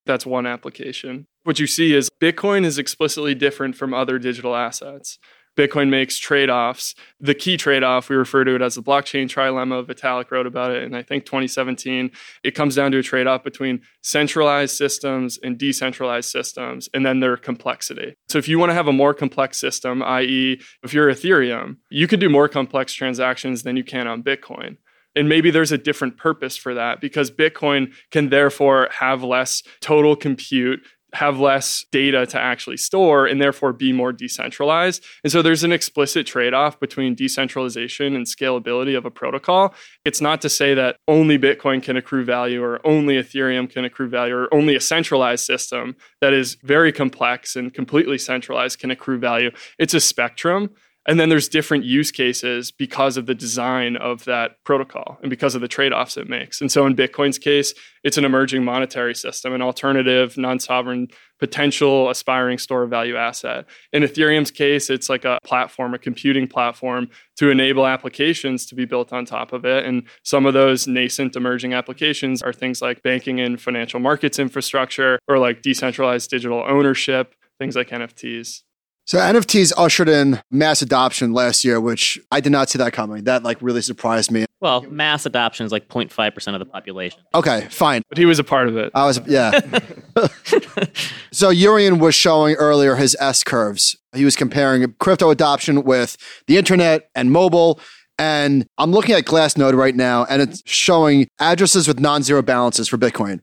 [0.08, 1.26] That's one application.
[1.44, 5.18] What you see is Bitcoin is explicitly different from other digital assets.
[5.54, 6.94] Bitcoin makes trade offs.
[7.20, 9.84] The key trade off, we refer to it as the blockchain trilemma.
[9.84, 12.10] Vitalik wrote about it in, I think, 2017.
[12.42, 17.20] It comes down to a trade off between centralized systems and decentralized systems, and then
[17.20, 18.14] their complexity.
[18.30, 22.06] So, if you want to have a more complex system, i.e., if you're Ethereum, you
[22.06, 24.78] could do more complex transactions than you can on Bitcoin.
[25.16, 30.14] And maybe there's a different purpose for that because Bitcoin can therefore have less total
[30.14, 30.80] compute,
[31.14, 35.02] have less data to actually store, and therefore be more decentralized.
[35.24, 39.74] And so there's an explicit trade off between decentralization and scalability of a protocol.
[40.04, 44.08] It's not to say that only Bitcoin can accrue value or only Ethereum can accrue
[44.08, 49.18] value or only a centralized system that is very complex and completely centralized can accrue
[49.18, 49.50] value.
[49.78, 50.70] It's a spectrum.
[51.08, 55.54] And then there's different use cases because of the design of that protocol and because
[55.54, 56.60] of the trade offs it makes.
[56.60, 57.72] And so in Bitcoin's case,
[58.04, 63.64] it's an emerging monetary system, an alternative, non sovereign, potential aspiring store of value asset.
[63.90, 68.84] In Ethereum's case, it's like a platform, a computing platform to enable applications to be
[68.84, 69.86] built on top of it.
[69.86, 75.18] And some of those nascent emerging applications are things like banking and financial markets infrastructure
[75.26, 78.64] or like decentralized digital ownership, things like NFTs.
[79.08, 83.24] So NFTs ushered in mass adoption last year, which I did not see that coming.
[83.24, 84.44] That like really surprised me.
[84.60, 87.22] Well, mass adoption is like 0.5% of the population.
[87.34, 88.02] Okay, fine.
[88.10, 88.92] But he was a part of it.
[88.94, 89.52] I was, yeah.
[91.32, 93.96] so Jurrien was showing earlier his S curves.
[94.14, 97.80] He was comparing crypto adoption with the internet and mobile.
[98.18, 102.88] And I'm looking at Glassnode right now, and it's showing addresses with non zero balances
[102.88, 103.40] for Bitcoin.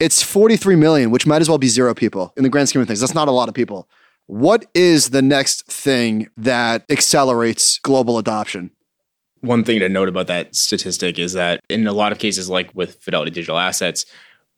[0.00, 2.88] It's 43 million, which might as well be zero people in the grand scheme of
[2.88, 2.98] things.
[2.98, 3.88] That's not a lot of people.
[4.28, 8.70] What is the next thing that accelerates global adoption?
[9.40, 12.70] One thing to note about that statistic is that in a lot of cases, like
[12.74, 14.04] with Fidelity Digital Assets,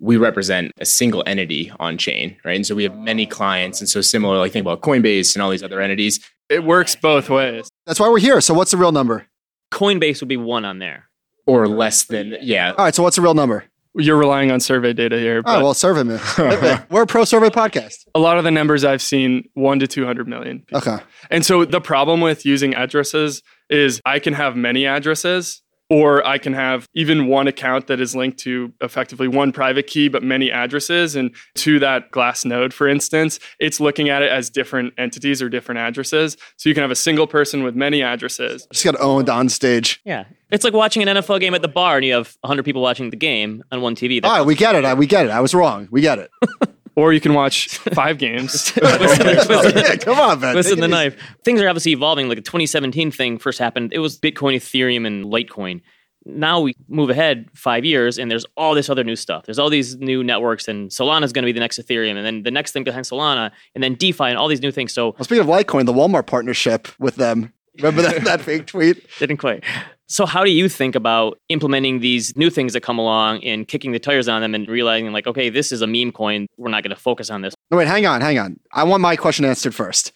[0.01, 2.57] we represent a single entity on chain, right?
[2.57, 3.79] And so we have many clients.
[3.79, 6.19] And so similar, like think about Coinbase and all these other entities.
[6.49, 7.69] It works both ways.
[7.87, 8.41] That's why we're here.
[8.41, 9.29] So what's the real number?
[9.73, 11.09] Coinbase would be one on there.
[11.47, 12.73] Or less than, yeah.
[12.73, 12.95] All right.
[12.95, 13.67] So what's the real number?
[13.95, 15.43] You're relying on survey data here.
[15.45, 16.19] Oh, well, survey me.
[16.91, 18.07] we're a pro survey podcast.
[18.15, 20.61] a lot of the numbers I've seen, one to 200 million.
[20.61, 20.79] people.
[20.79, 21.03] Okay.
[21.31, 26.39] And so the problem with using addresses is I can have many addresses, or I
[26.39, 30.53] can have even one account that is linked to effectively one private key, but many
[30.53, 31.17] addresses.
[31.17, 35.81] And to that Glassnode, for instance, it's looking at it as different entities or different
[35.81, 36.37] addresses.
[36.57, 38.69] So you can have a single person with many addresses.
[38.73, 40.01] Just got owned on stage.
[40.05, 40.27] Yeah.
[40.53, 43.11] It's like watching an NFL game at the bar and you have 100 people watching
[43.11, 44.23] the game on one TV.
[44.25, 44.43] All right.
[44.47, 44.85] We get it.
[44.85, 45.31] I- We get it.
[45.31, 45.89] I was wrong.
[45.91, 46.31] We get it.
[46.97, 48.73] Or you can watch five games.
[48.83, 50.55] Oh, yeah, come on, man.
[50.55, 51.17] Listen the knife.
[51.45, 52.29] Things are obviously evolving.
[52.29, 53.93] Like the 2017 thing first happened.
[53.95, 55.81] It was Bitcoin, Ethereum, and Litecoin.
[56.27, 59.47] Now we move ahead five years, and there's all this other new stuff.
[59.47, 62.27] There's all these new networks, and Solana is going to be the next Ethereum, and
[62.27, 64.93] then the next thing behind Solana, and then DeFi, and all these new things.
[64.93, 67.53] So Well, speaking of Litecoin, the Walmart partnership with them.
[67.83, 69.07] Remember that, that fake tweet?
[69.19, 69.65] didn't quite.
[70.07, 73.93] So how do you think about implementing these new things that come along and kicking
[73.93, 76.47] the tires on them and realizing like, okay, this is a meme coin.
[76.57, 77.55] We're not going to focus on this.
[77.71, 78.59] No, wait, hang on, hang on.
[78.73, 80.13] I want my question answered first.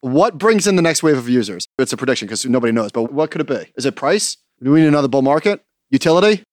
[0.00, 1.66] What brings in the next wave of users?
[1.78, 3.72] It's a prediction because nobody knows, but what could it be?
[3.76, 4.36] Is it price?
[4.62, 5.64] Do we need another bull market?
[5.90, 6.44] Utility?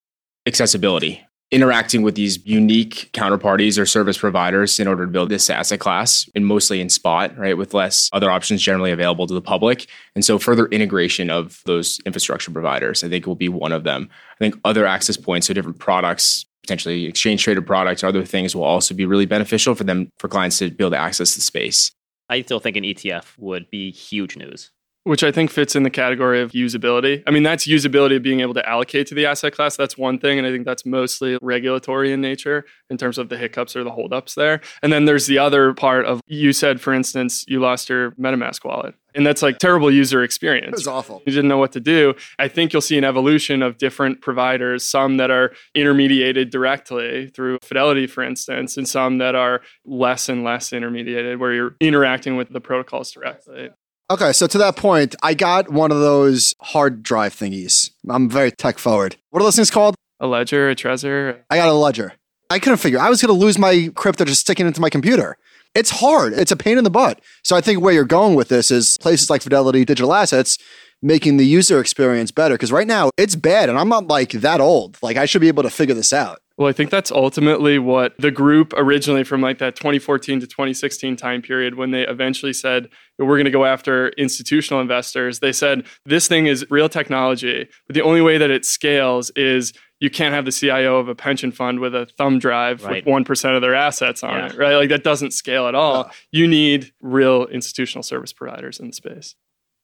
[0.46, 5.78] accessibility interacting with these unique counterparties or service providers in order to build this asset
[5.78, 9.86] class and mostly in spot right with less other options generally available to the public.
[10.14, 14.08] And so further integration of those infrastructure providers i think will be one of them.
[14.10, 18.64] I think other access points so different products potentially exchange traded products other things will
[18.64, 21.92] also be really beneficial for them for clients to be able to access the space.
[22.30, 24.70] I still think an ETF would be huge news.
[25.04, 27.22] Which I think fits in the category of usability.
[27.26, 29.76] I mean, that's usability of being able to allocate to the asset class.
[29.76, 30.38] That's one thing.
[30.38, 33.90] And I think that's mostly regulatory in nature in terms of the hiccups or the
[33.90, 34.60] holdups there.
[34.82, 38.64] And then there's the other part of you said, for instance, you lost your MetaMask
[38.64, 38.94] wallet.
[39.14, 40.68] And that's like terrible user experience.
[40.68, 41.22] It was awful.
[41.26, 42.14] You didn't know what to do.
[42.38, 47.58] I think you'll see an evolution of different providers, some that are intermediated directly through
[47.62, 52.50] Fidelity, for instance, and some that are less and less intermediated, where you're interacting with
[52.50, 53.68] the protocols directly.
[54.12, 57.92] Okay, so to that point, I got one of those hard drive thingies.
[58.10, 59.16] I'm very tech forward.
[59.30, 59.94] What are those things called?
[60.20, 62.12] A ledger, a Trezor, I got a ledger.
[62.50, 62.98] I couldn't figure.
[62.98, 65.38] I was going to lose my crypto just sticking into my computer.
[65.74, 66.34] It's hard.
[66.34, 67.22] It's a pain in the butt.
[67.42, 70.58] So I think where you're going with this is places like Fidelity Digital Assets
[71.00, 72.56] making the user experience better.
[72.56, 74.98] Because right now it's bad, and I'm not like that old.
[75.00, 76.42] Like I should be able to figure this out.
[76.62, 81.16] Well, I think that's ultimately what the group originally from like that 2014 to 2016
[81.16, 85.84] time period, when they eventually said, we're going to go after institutional investors, they said,
[86.06, 90.34] this thing is real technology, but the only way that it scales is you can't
[90.36, 93.04] have the CIO of a pension fund with a thumb drive Right.
[93.04, 94.46] with 1% of their assets on Yeah.
[94.46, 94.76] it, right?
[94.76, 96.12] Like that doesn't scale at all.
[96.30, 99.34] You need real institutional service providers in the space.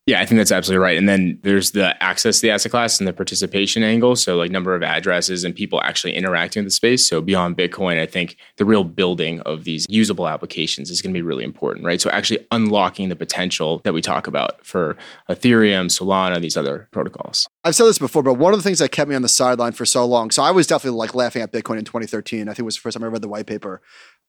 [0.09, 0.97] Yeah, I think that's absolutely right.
[0.97, 4.16] And then there's the access to the asset class and the participation angle.
[4.16, 7.07] So, like number of addresses and people actually interacting with the space.
[7.07, 11.18] So, beyond Bitcoin, I think the real building of these usable applications is going to
[11.18, 12.01] be really important, right?
[12.01, 14.97] So, actually unlocking the potential that we talk about for
[15.29, 17.47] Ethereum, Solana, these other protocols.
[17.62, 19.73] I've said this before, but one of the things that kept me on the sideline
[19.73, 20.31] for so long.
[20.31, 22.49] So I was definitely like laughing at Bitcoin in 2013.
[22.49, 23.83] I think it was the first time I read the white paper.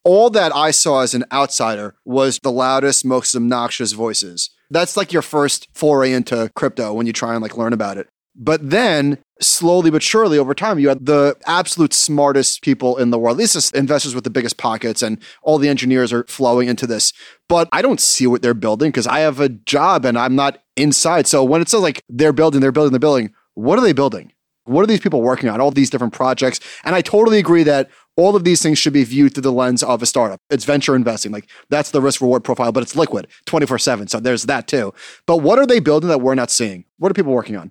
[0.03, 4.49] All that I saw as an outsider was the loudest, most obnoxious voices.
[4.69, 8.07] That's like your first foray into crypto when you try and like learn about it.
[8.35, 13.19] But then slowly but surely over time, you had the absolute smartest people in the
[13.19, 16.87] world, at least investors with the biggest pockets, and all the engineers are flowing into
[16.87, 17.11] this.
[17.47, 20.59] But I don't see what they're building because I have a job and I'm not
[20.75, 21.27] inside.
[21.27, 24.31] So when it says like they're building, they're building, they're building, what are they building?
[24.69, 25.59] What are these people working on?
[25.59, 26.59] All these different projects.
[26.83, 29.81] And I totally agree that all of these things should be viewed through the lens
[29.81, 30.41] of a startup.
[30.49, 31.31] It's venture investing.
[31.31, 34.07] Like that's the risk reward profile, but it's liquid 24 7.
[34.07, 34.93] So there's that too.
[35.25, 36.85] But what are they building that we're not seeing?
[36.97, 37.69] What are people working on?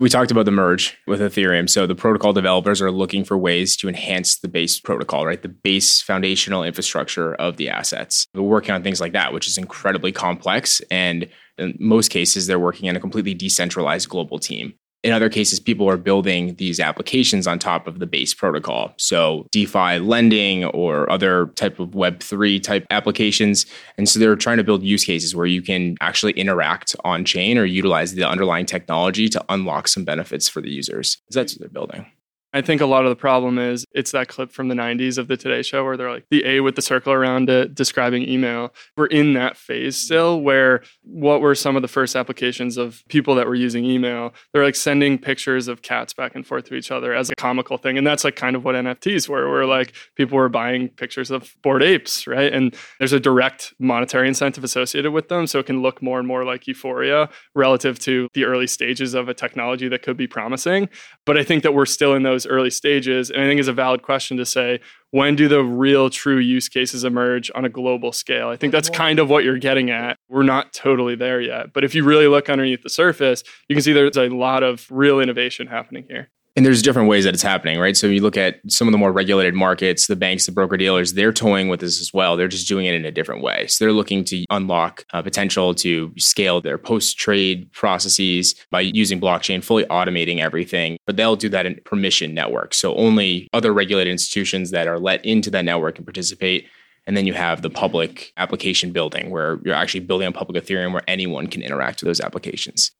[0.00, 1.70] We talked about the merge with Ethereum.
[1.70, 5.40] So the protocol developers are looking for ways to enhance the base protocol, right?
[5.40, 8.26] The base foundational infrastructure of the assets.
[8.34, 10.80] We're working on things like that, which is incredibly complex.
[10.90, 14.74] And in most cases, they're working in a completely decentralized global team.
[15.02, 18.92] In other cases, people are building these applications on top of the base protocol.
[18.98, 23.66] So DeFi lending or other type of Web3 type applications.
[23.98, 27.58] And so they're trying to build use cases where you can actually interact on chain
[27.58, 31.18] or utilize the underlying technology to unlock some benefits for the users.
[31.30, 32.06] That's what they're building.
[32.54, 35.26] I think a lot of the problem is it's that clip from the 90s of
[35.26, 38.74] the Today Show where they're like the A with the circle around it describing email.
[38.94, 40.04] We're in that phase mm-hmm.
[40.04, 44.34] still where what were some of the first applications of people that were using email?
[44.52, 47.78] They're like sending pictures of cats back and forth to each other as a comical
[47.78, 47.96] thing.
[47.96, 51.54] And that's like kind of what NFTs were, where like people were buying pictures of
[51.62, 52.52] bored apes, right?
[52.52, 55.46] And there's a direct monetary incentive associated with them.
[55.46, 59.30] So it can look more and more like euphoria relative to the early stages of
[59.30, 60.90] a technology that could be promising.
[61.24, 63.30] But I think that we're still in those early stages.
[63.30, 64.80] And I think it's a valid question to say,
[65.10, 68.48] when do the real true use cases emerge on a global scale?
[68.48, 68.96] I think that's mm-hmm.
[68.96, 70.16] kind of what you're getting at.
[70.28, 71.72] We're not totally there yet.
[71.72, 74.86] But if you really look underneath the surface, you can see there's a lot of
[74.90, 76.30] real innovation happening here.
[76.54, 77.96] And there's different ways that it's happening, right?
[77.96, 81.14] So you look at some of the more regulated markets, the banks, the broker dealers,
[81.14, 82.36] they're toying with this as well.
[82.36, 83.66] They're just doing it in a different way.
[83.68, 89.18] So they're looking to unlock uh, potential to scale their post trade processes by using
[89.18, 90.98] blockchain, fully automating everything.
[91.06, 92.76] But they'll do that in permission networks.
[92.76, 96.66] So only other regulated institutions that are let into that network can participate.
[97.06, 100.92] And then you have the public application building where you're actually building a public Ethereum
[100.92, 102.92] where anyone can interact with those applications.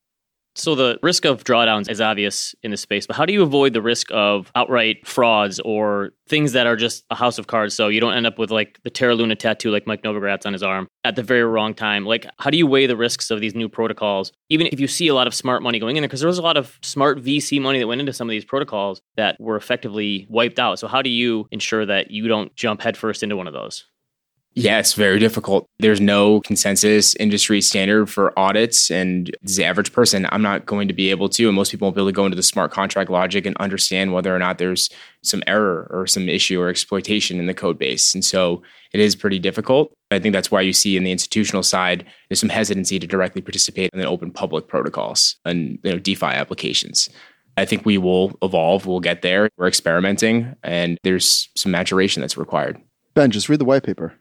[0.54, 3.72] So the risk of drawdowns is obvious in this space, but how do you avoid
[3.72, 7.74] the risk of outright frauds or things that are just a house of cards?
[7.74, 10.52] So you don't end up with like the Terra Luna tattoo like Mike Novogratz on
[10.52, 12.04] his arm at the very wrong time.
[12.04, 15.08] Like how do you weigh the risks of these new protocols, even if you see
[15.08, 16.08] a lot of smart money going in there?
[16.08, 18.44] Because there was a lot of smart VC money that went into some of these
[18.44, 20.78] protocols that were effectively wiped out.
[20.78, 23.84] So how do you ensure that you don't jump headfirst into one of those?
[24.54, 25.66] Yeah, it's very difficult.
[25.78, 28.90] There's no consensus industry standard for audits.
[28.90, 31.86] And as the average person, I'm not going to be able to, and most people
[31.86, 34.58] won't be able to go into the smart contract logic and understand whether or not
[34.58, 34.90] there's
[35.22, 38.12] some error or some issue or exploitation in the code base.
[38.12, 39.90] And so it is pretty difficult.
[40.10, 43.40] I think that's why you see in the institutional side, there's some hesitancy to directly
[43.40, 47.08] participate in the open public protocols and you know, DeFi applications.
[47.56, 49.48] I think we will evolve, we'll get there.
[49.56, 52.78] We're experimenting, and there's some maturation that's required.
[53.14, 54.14] Ben, just read the white paper.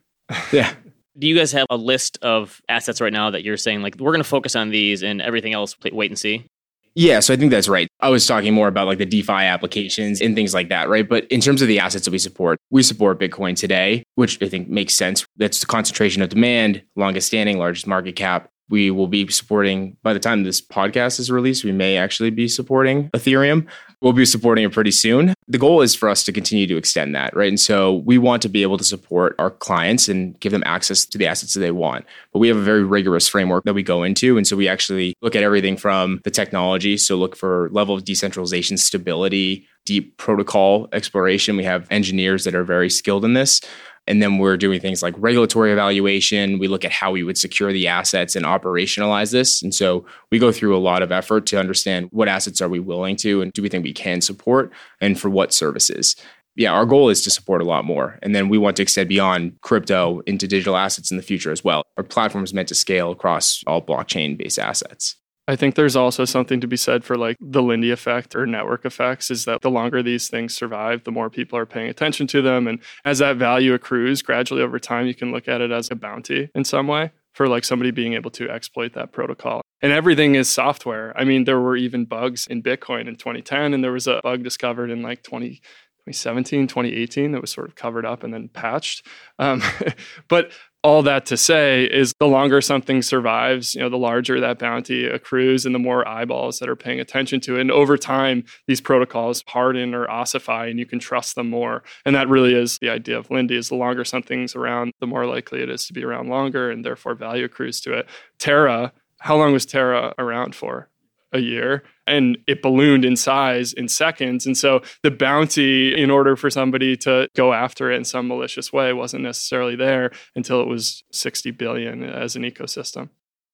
[0.52, 0.74] Yeah.
[1.18, 4.12] Do you guys have a list of assets right now that you're saying like we're
[4.12, 6.46] going to focus on these and everything else wait and see?
[6.94, 7.88] Yeah, so I think that's right.
[8.00, 11.08] I was talking more about like the DeFi applications and things like that, right?
[11.08, 14.48] But in terms of the assets that we support, we support Bitcoin today, which I
[14.48, 15.24] think makes sense.
[15.36, 18.50] That's the concentration of demand, longest standing, largest market cap.
[18.72, 22.48] We will be supporting, by the time this podcast is released, we may actually be
[22.48, 23.66] supporting Ethereum.
[24.00, 25.34] We'll be supporting it pretty soon.
[25.46, 27.50] The goal is for us to continue to extend that, right?
[27.50, 31.04] And so we want to be able to support our clients and give them access
[31.04, 32.06] to the assets that they want.
[32.32, 34.38] But we have a very rigorous framework that we go into.
[34.38, 36.96] And so we actually look at everything from the technology.
[36.96, 41.56] So look for level of decentralization, stability, deep protocol exploration.
[41.56, 43.60] We have engineers that are very skilled in this.
[44.06, 46.58] And then we're doing things like regulatory evaluation.
[46.58, 49.62] We look at how we would secure the assets and operationalize this.
[49.62, 52.80] And so we go through a lot of effort to understand what assets are we
[52.80, 56.16] willing to and do we think we can support and for what services.
[56.54, 58.18] Yeah, our goal is to support a lot more.
[58.22, 61.64] And then we want to extend beyond crypto into digital assets in the future as
[61.64, 61.82] well.
[61.96, 65.16] Our platform is meant to scale across all blockchain based assets.
[65.48, 68.84] I think there's also something to be said for like the Lindy effect or network
[68.84, 72.42] effects is that the longer these things survive, the more people are paying attention to
[72.42, 72.68] them.
[72.68, 75.96] And as that value accrues gradually over time, you can look at it as a
[75.96, 79.62] bounty in some way for like somebody being able to exploit that protocol.
[79.80, 81.12] And everything is software.
[81.18, 84.44] I mean, there were even bugs in Bitcoin in 2010, and there was a bug
[84.44, 85.60] discovered in like 20,
[86.06, 89.06] 2017, 2018 that was sort of covered up and then patched.
[89.40, 89.62] Um,
[90.28, 90.52] but
[90.84, 95.06] all that to say is the longer something survives, you know, the larger that bounty
[95.06, 97.60] accrues and the more eyeballs that are paying attention to it.
[97.60, 101.84] And over time, these protocols harden or ossify and you can trust them more.
[102.04, 105.24] And that really is the idea of Lindy is the longer something's around, the more
[105.26, 108.08] likely it is to be around longer and therefore value accrues to it.
[108.38, 110.88] Terra, how long was Terra around for?
[111.32, 114.46] A year and it ballooned in size in seconds.
[114.46, 118.72] And so the bounty, in order for somebody to go after it in some malicious
[118.72, 123.08] way, wasn't necessarily there until it was 60 billion as an ecosystem.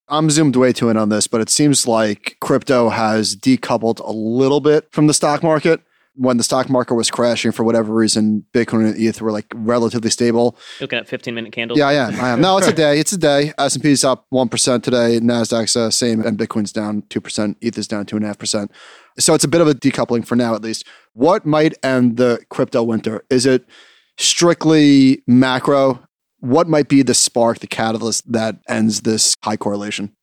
[0.07, 4.11] I'm zoomed way too in on this, but it seems like crypto has decoupled a
[4.11, 5.81] little bit from the stock market
[6.19, 10.09] when the stock market was crashing for whatever reason, Bitcoin and ETH were like relatively
[10.09, 10.57] stable.
[10.81, 11.79] Looking at 15 minute candles.
[11.79, 12.19] Yeah, I am.
[12.19, 12.41] I am.
[12.41, 12.99] No, it's a day.
[12.99, 13.53] It's a day.
[13.57, 15.19] S and P's up one percent today.
[15.21, 17.57] Nasdaq's uh, same, and Bitcoin's down two percent.
[17.61, 18.71] ETH is down two and a half percent.
[19.17, 20.85] So it's a bit of a decoupling for now, at least.
[21.13, 23.23] What might end the crypto winter?
[23.29, 23.65] Is it
[24.17, 26.05] strictly macro?
[26.41, 30.15] What might be the spark, the catalyst that ends this high correlation?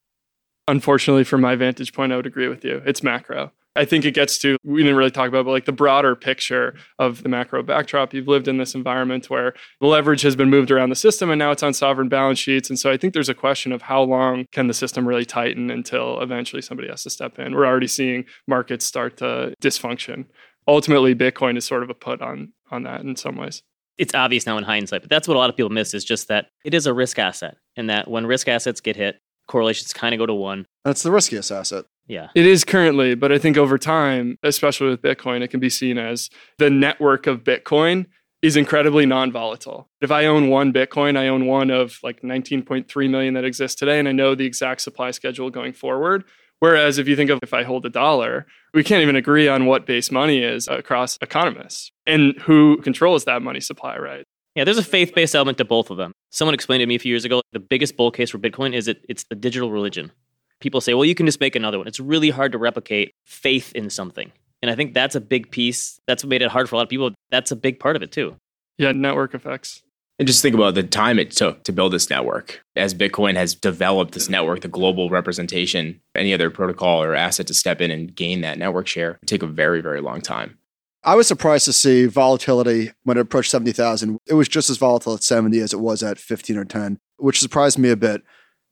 [0.69, 2.83] Unfortunately, from my vantage point, I would agree with you.
[2.85, 3.53] It's macro.
[3.77, 6.77] I think it gets to, we didn't really talk about, but like the broader picture
[6.99, 8.15] of the macro backdrop.
[8.15, 11.39] You've lived in this environment where the leverage has been moved around the system and
[11.39, 12.69] now it's on sovereign balance sheets.
[12.69, 15.71] And so I think there's a question of how long can the system really tighten
[15.71, 17.55] until eventually somebody has to step in.
[17.55, 20.27] We're already seeing markets start to dysfunction
[20.67, 23.63] ultimately Bitcoin is sort of a put on on that in some ways.
[23.99, 26.29] It's obvious now in hindsight, but that's what a lot of people miss is just
[26.29, 30.15] that it is a risk asset and that when risk assets get hit, correlations kind
[30.15, 30.67] of go to one.
[30.85, 31.87] That's the riskiest asset.
[32.07, 32.29] Yeah.
[32.35, 35.99] It is currently, but I think over time, especially with Bitcoin, it can be seen
[35.99, 38.07] as the network of Bitcoin
[38.43, 39.89] is incredibly non-volatile.
[40.01, 43.99] If I own one Bitcoin, I own one of like 19.3 million that exists today
[43.99, 46.25] and I know the exact supply schedule going forward.
[46.61, 49.67] Whereas if you think of if I hold a dollar, we can't even agree on
[49.67, 54.25] what base money is across economists and who controls that money supply, right?
[54.55, 56.13] Yeah, there's a faith-based element to both of them.
[56.31, 58.89] Someone explained to me a few years ago the biggest bull case for Bitcoin is
[58.89, 60.13] it it's the digital religion.
[60.61, 61.87] People say, well, you can just make another one.
[61.87, 64.33] It's really hard to replicate faith in something.
[64.63, 66.01] And I think that's a big piece.
[66.07, 67.13] That's what made it hard for a lot of people.
[67.31, 68.37] That's a big part of it too.
[68.79, 69.83] Yeah, network effects.
[70.19, 72.65] And just think about the time it took to build this network.
[72.75, 77.55] As Bitcoin has developed this network, the global representation, any other protocol or asset to
[77.55, 80.57] step in and gain that network share would take a very, very long time.
[81.05, 84.19] I was surprised to see volatility when it approached 70,000.
[84.27, 87.39] It was just as volatile at 70 as it was at 15 or 10, which
[87.39, 88.23] surprised me a bit.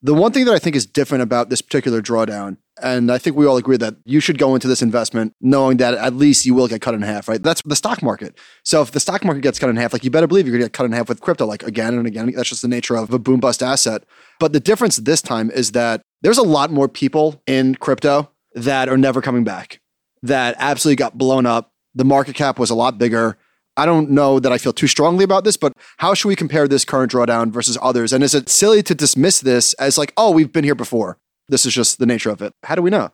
[0.05, 3.37] The one thing that I think is different about this particular drawdown, and I think
[3.37, 6.53] we all agree that you should go into this investment knowing that at least you
[6.53, 7.43] will get cut in half, right?
[7.43, 8.37] That's the stock market.
[8.65, 10.61] So if the stock market gets cut in half, like you better believe you're going
[10.61, 12.31] to get cut in half with crypto, like again and again.
[12.37, 14.05] That's just the nature of a boom bust asset.
[14.39, 18.91] But the difference this time is that there's a lot more people in crypto that
[18.91, 19.81] are never coming back,
[20.23, 23.39] that absolutely got blown up the market cap was a lot bigger.
[23.77, 26.69] I don't know that I feel too strongly about this, but how should we compare
[26.69, 28.13] this current drawdown versus others?
[28.13, 31.19] And is it silly to dismiss this as like, oh, we've been here before?
[31.49, 32.53] This is just the nature of it.
[32.63, 33.11] How do we know?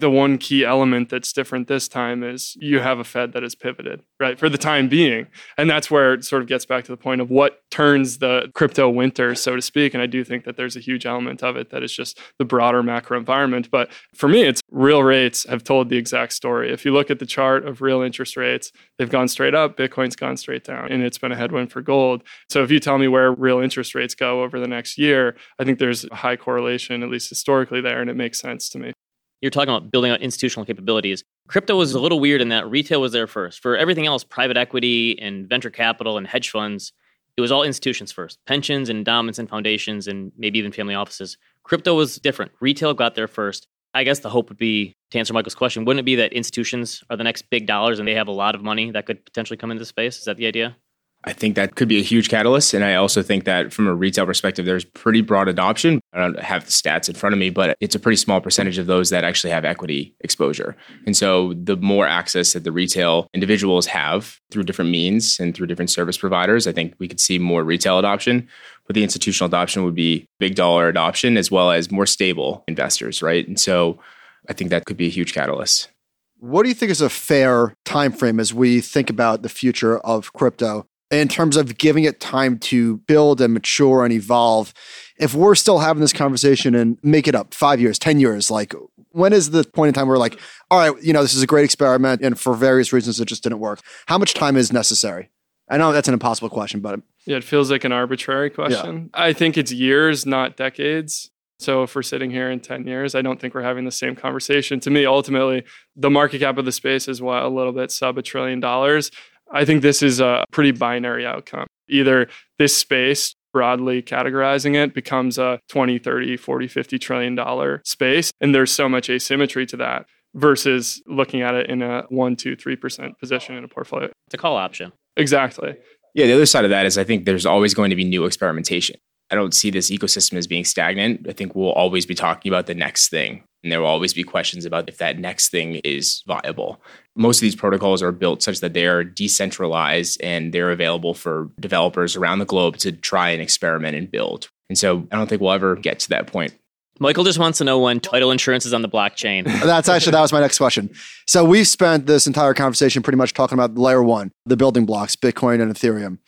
[0.00, 3.54] The one key element that's different this time is you have a Fed that has
[3.54, 5.26] pivoted, right, for the time being.
[5.56, 8.50] And that's where it sort of gets back to the point of what turns the
[8.54, 9.94] crypto winter, so to speak.
[9.94, 12.44] And I do think that there's a huge element of it that is just the
[12.44, 13.70] broader macro environment.
[13.70, 16.72] But for me, it's real rates have told the exact story.
[16.72, 20.16] If you look at the chart of real interest rates, they've gone straight up, Bitcoin's
[20.16, 22.22] gone straight down, and it's been a headwind for gold.
[22.48, 25.64] So if you tell me where real interest rates go over the next year, I
[25.64, 28.92] think there's a high correlation, at least historically, there, and it makes sense to me
[29.40, 31.24] you're talking about building out institutional capabilities.
[31.48, 33.60] Crypto was a little weird in that retail was there first.
[33.60, 36.92] For everything else, private equity and venture capital and hedge funds,
[37.36, 41.38] it was all institutions first pensions and endowments and foundations and maybe even family offices.
[41.62, 42.52] Crypto was different.
[42.60, 43.66] Retail got there first.
[43.94, 47.02] I guess the hope would be to answer Michael's question, wouldn't it be that institutions
[47.10, 49.56] are the next big dollars and they have a lot of money that could potentially
[49.56, 50.18] come into space?
[50.18, 50.76] Is that the idea?
[51.24, 52.72] I think that could be a huge catalyst.
[52.72, 56.00] And I also think that from a retail perspective, there's pretty broad adoption.
[56.14, 58.78] I don't have the stats in front of me, but it's a pretty small percentage
[58.78, 60.76] of those that actually have equity exposure.
[61.04, 65.66] And so the more access that the retail individuals have through different means and through
[65.66, 68.48] different service providers, I think we could see more retail adoption.
[68.86, 73.22] But the institutional adoption would be big dollar adoption as well as more stable investors,
[73.22, 73.46] right?
[73.46, 74.00] And so
[74.48, 75.90] I think that could be a huge catalyst.
[76.38, 79.98] What do you think is a fair time frame as we think about the future
[79.98, 80.86] of crypto?
[81.10, 84.72] In terms of giving it time to build and mature and evolve.
[85.18, 88.74] If we're still having this conversation and make it up five years, 10 years, like
[89.10, 90.38] when is the point in time where like,
[90.70, 93.42] all right, you know, this is a great experiment and for various reasons it just
[93.42, 93.80] didn't work?
[94.06, 95.30] How much time is necessary?
[95.68, 99.10] I know that's an impossible question, but yeah, it feels like an arbitrary question.
[99.14, 99.22] Yeah.
[99.22, 101.30] I think it's years, not decades.
[101.60, 104.16] So if we're sitting here in 10 years, I don't think we're having the same
[104.16, 104.80] conversation.
[104.80, 108.16] To me, ultimately, the market cap of the space is what a little bit sub
[108.16, 109.10] a trillion dollars.
[109.52, 111.66] I think this is a pretty binary outcome.
[111.88, 112.28] Either
[112.58, 118.30] this space, broadly categorizing it, becomes a 20, 30, 40, 50 trillion dollar space.
[118.40, 122.54] And there's so much asymmetry to that versus looking at it in a one, two,
[122.56, 124.10] three percent position in a portfolio.
[124.26, 124.92] It's a call option.
[125.16, 125.76] Exactly.
[126.14, 128.24] Yeah, the other side of that is I think there's always going to be new
[128.24, 128.96] experimentation.
[129.30, 131.26] I don't see this ecosystem as being stagnant.
[131.28, 133.44] I think we'll always be talking about the next thing.
[133.62, 136.80] And there will always be questions about if that next thing is viable.
[137.14, 141.50] Most of these protocols are built such that they are decentralized and they're available for
[141.60, 144.48] developers around the globe to try and experiment and build.
[144.70, 146.54] And so I don't think we'll ever get to that point.
[147.02, 149.44] Michael just wants to know when title insurance is on the blockchain.
[149.64, 150.90] That's actually that was my next question.
[151.26, 155.16] So we've spent this entire conversation pretty much talking about layer one, the building blocks,
[155.16, 156.18] Bitcoin and Ethereum.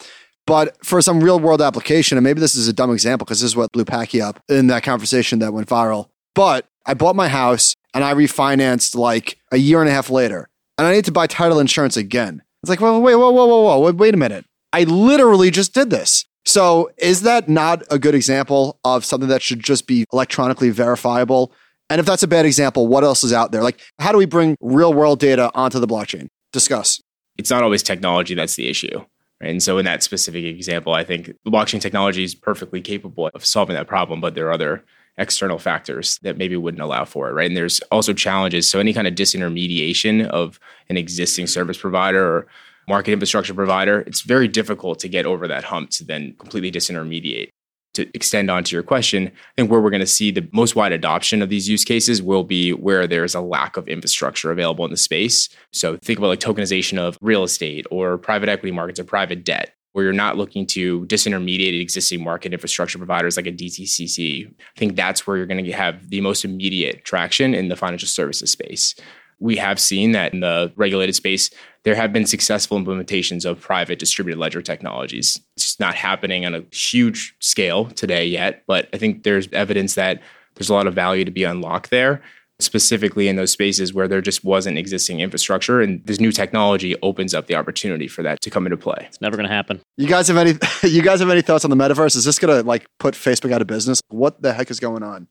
[0.46, 3.50] But for some real world application, and maybe this is a dumb example because this
[3.50, 6.08] is what blew Packy up in that conversation that went viral.
[6.34, 10.48] But I bought my house and I refinanced like a year and a half later,
[10.78, 12.42] and I need to buy title insurance again.
[12.62, 14.44] It's like, well, wait, whoa, whoa, whoa, whoa, wait, wait a minute.
[14.72, 16.24] I literally just did this.
[16.44, 21.52] So is that not a good example of something that should just be electronically verifiable?
[21.90, 23.62] And if that's a bad example, what else is out there?
[23.62, 26.28] Like, how do we bring real world data onto the blockchain?
[26.52, 27.00] Discuss.
[27.36, 29.04] It's not always technology that's the issue.
[29.40, 33.74] And so, in that specific example, I think blockchain technology is perfectly capable of solving
[33.74, 34.84] that problem, but there are other
[35.18, 37.46] external factors that maybe wouldn't allow for it, right?
[37.46, 38.68] And there's also challenges.
[38.68, 40.58] So any kind of disintermediation of
[40.88, 42.46] an existing service provider or
[42.88, 47.50] market infrastructure provider, it's very difficult to get over that hump to then completely disintermediate
[47.94, 50.74] to extend on to your question, I think where we're going to see the most
[50.74, 54.84] wide adoption of these use cases will be where there's a lack of infrastructure available
[54.84, 55.48] in the space.
[55.72, 59.74] So think about like tokenization of real estate or private equity markets or private debt,
[59.92, 64.48] where you're not looking to disintermediate existing market infrastructure providers like a DTCC.
[64.48, 68.08] I think that's where you're going to have the most immediate traction in the financial
[68.08, 68.94] services space
[69.42, 71.50] we have seen that in the regulated space,
[71.82, 75.40] there have been successful implementations of private distributed ledger technologies.
[75.56, 80.22] It's not happening on a huge scale today yet, but I think there's evidence that
[80.54, 82.22] there's a lot of value to be unlocked there,
[82.62, 85.80] specifically in those spaces where there just wasn't existing infrastructure.
[85.80, 89.04] And this new technology opens up the opportunity for that to come into play.
[89.08, 89.80] It's never going to happen.
[89.96, 90.54] You guys have any?
[90.82, 92.16] You guys have any thoughts on the metaverse?
[92.16, 94.00] Is this going to like put Facebook out of business?
[94.08, 95.28] What the heck is going on?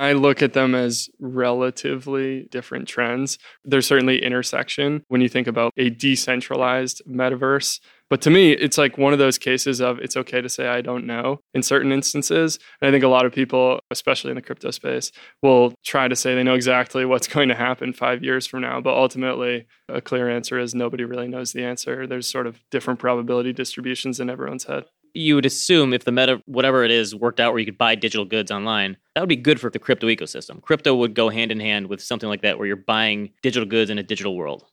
[0.00, 3.38] I look at them as relatively different trends.
[3.66, 7.80] There's certainly intersection when you think about a decentralized metaverse.
[8.10, 10.80] But to me, it's like one of those cases of it's okay to say I
[10.80, 12.58] don't know in certain instances.
[12.82, 16.16] And I think a lot of people, especially in the crypto space, will try to
[16.16, 18.80] say they know exactly what's going to happen five years from now.
[18.80, 22.06] But ultimately, a clear answer is nobody really knows the answer.
[22.06, 24.84] There's sort of different probability distributions in everyone's head
[25.14, 27.94] you would assume if the meta whatever it is worked out where you could buy
[27.94, 31.50] digital goods online that would be good for the crypto ecosystem crypto would go hand
[31.50, 34.64] in hand with something like that where you're buying digital goods in a digital world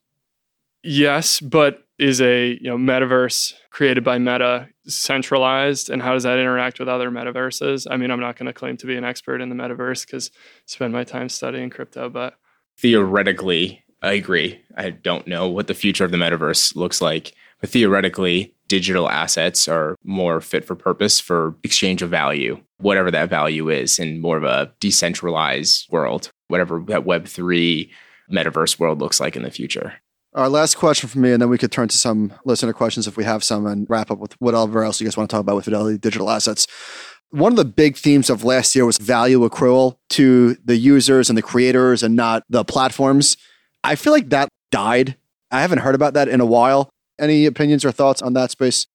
[0.84, 6.38] yes but is a you know metaverse created by meta centralized and how does that
[6.38, 9.40] interact with other metaverses i mean i'm not going to claim to be an expert
[9.40, 10.30] in the metaverse because
[10.66, 12.34] spend my time studying crypto but
[12.78, 17.70] theoretically i agree i don't know what the future of the metaverse looks like but
[17.70, 23.68] theoretically digital assets are more fit for purpose for exchange of value, whatever that value
[23.68, 27.90] is, in more of a decentralized world, whatever that Web3
[28.30, 29.94] metaverse world looks like in the future.
[30.34, 33.16] Our last question from me, and then we could turn to some listener questions if
[33.16, 35.56] we have some and wrap up with whatever else you guys want to talk about
[35.56, 36.66] with Fidelity Digital Assets.
[37.30, 41.36] One of the big themes of last year was value accrual to the users and
[41.36, 43.38] the creators and not the platforms.
[43.82, 45.16] I feel like that died.
[45.50, 46.90] I haven't heard about that in a while.
[47.18, 48.86] Any opinions or thoughts on that space?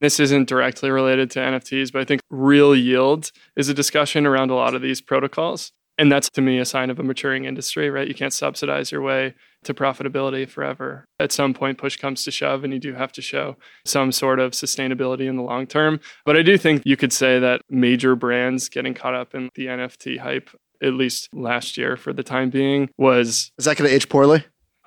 [0.00, 4.50] This isn't directly related to NFTs, but I think real yield is a discussion around
[4.50, 5.72] a lot of these protocols.
[5.98, 8.08] And that's to me a sign of a maturing industry, right?
[8.08, 9.34] You can't subsidize your way
[9.64, 11.04] to profitability forever.
[11.20, 14.40] At some point, push comes to shove, and you do have to show some sort
[14.40, 16.00] of sustainability in the long term.
[16.24, 19.66] But I do think you could say that major brands getting caught up in the
[19.66, 20.50] NFT hype,
[20.82, 23.52] at least last year for the time being, was.
[23.58, 24.44] Is that going to age poorly?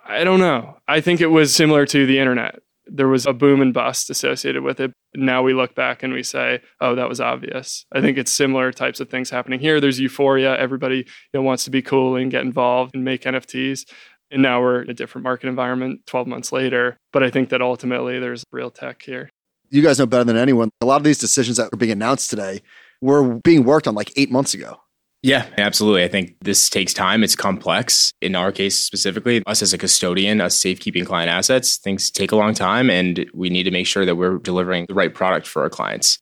[0.08, 0.78] I don't know.
[0.88, 4.64] I think it was similar to the internet there was a boom and bust associated
[4.64, 4.94] with it.
[5.16, 7.86] Now we look back and we say, oh, that was obvious.
[7.92, 9.82] I think it's similar types of things happening here.
[9.82, 10.58] There's euphoria.
[10.58, 13.86] Everybody you know, wants to be cool and get involved and make NFTs.
[14.32, 16.98] And now we're in a different market environment 12 months later.
[17.14, 19.30] But I think that ultimately there's real tech here.
[19.70, 20.70] You guys know better than anyone.
[20.82, 22.62] A lot of these decisions that are being announced today
[23.02, 24.80] were being worked on like eight months ago.
[25.26, 26.04] Yeah, absolutely.
[26.04, 27.24] I think this takes time.
[27.24, 28.14] It's complex.
[28.22, 32.36] In our case specifically, us as a custodian, us safekeeping client assets, things take a
[32.36, 35.64] long time and we need to make sure that we're delivering the right product for
[35.64, 36.20] our clients.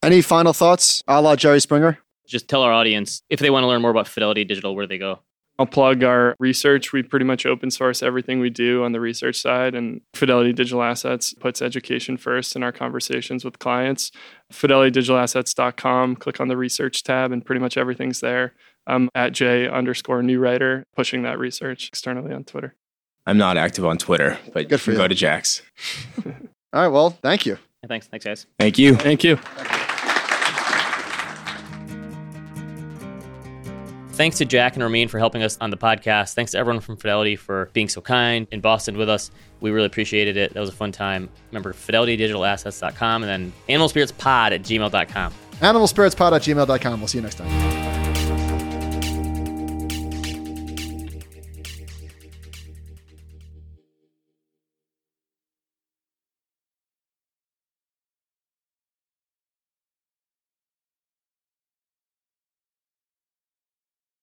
[0.00, 1.98] Any final thoughts a la Jerry Springer?
[2.28, 4.90] Just tell our audience if they want to learn more about Fidelity Digital, where do
[4.90, 5.18] they go.
[5.58, 6.92] I'll plug our research.
[6.92, 10.82] We pretty much open source everything we do on the research side, and Fidelity Digital
[10.82, 14.10] Assets puts education first in our conversations with clients.
[14.52, 18.52] FidelityDigitalAssets.com, click on the research tab, and pretty much everything's there.
[18.86, 22.74] I'm at J underscore Neureuter, pushing that research externally on Twitter.
[23.26, 24.96] I'm not active on Twitter, but Good for you.
[24.98, 25.62] go to Jax.
[26.26, 26.32] All
[26.82, 26.88] right.
[26.88, 27.58] Well, thank you.
[27.88, 28.06] thanks.
[28.06, 28.46] Thanks, guys.
[28.58, 28.94] Thank you.
[28.94, 29.36] Thank you.
[29.36, 29.75] Thank you.
[34.16, 36.32] Thanks to Jack and Ramine for helping us on the podcast.
[36.32, 39.30] Thanks to everyone from Fidelity for being so kind in Boston with us.
[39.60, 40.54] We really appreciated it.
[40.54, 41.28] That was a fun time.
[41.50, 45.32] Remember, fidelitydigitalassets.com and then animalspiritspod at gmail.com.
[45.60, 47.00] Animalspiritspod at gmail.com.
[47.00, 47.85] We'll see you next time.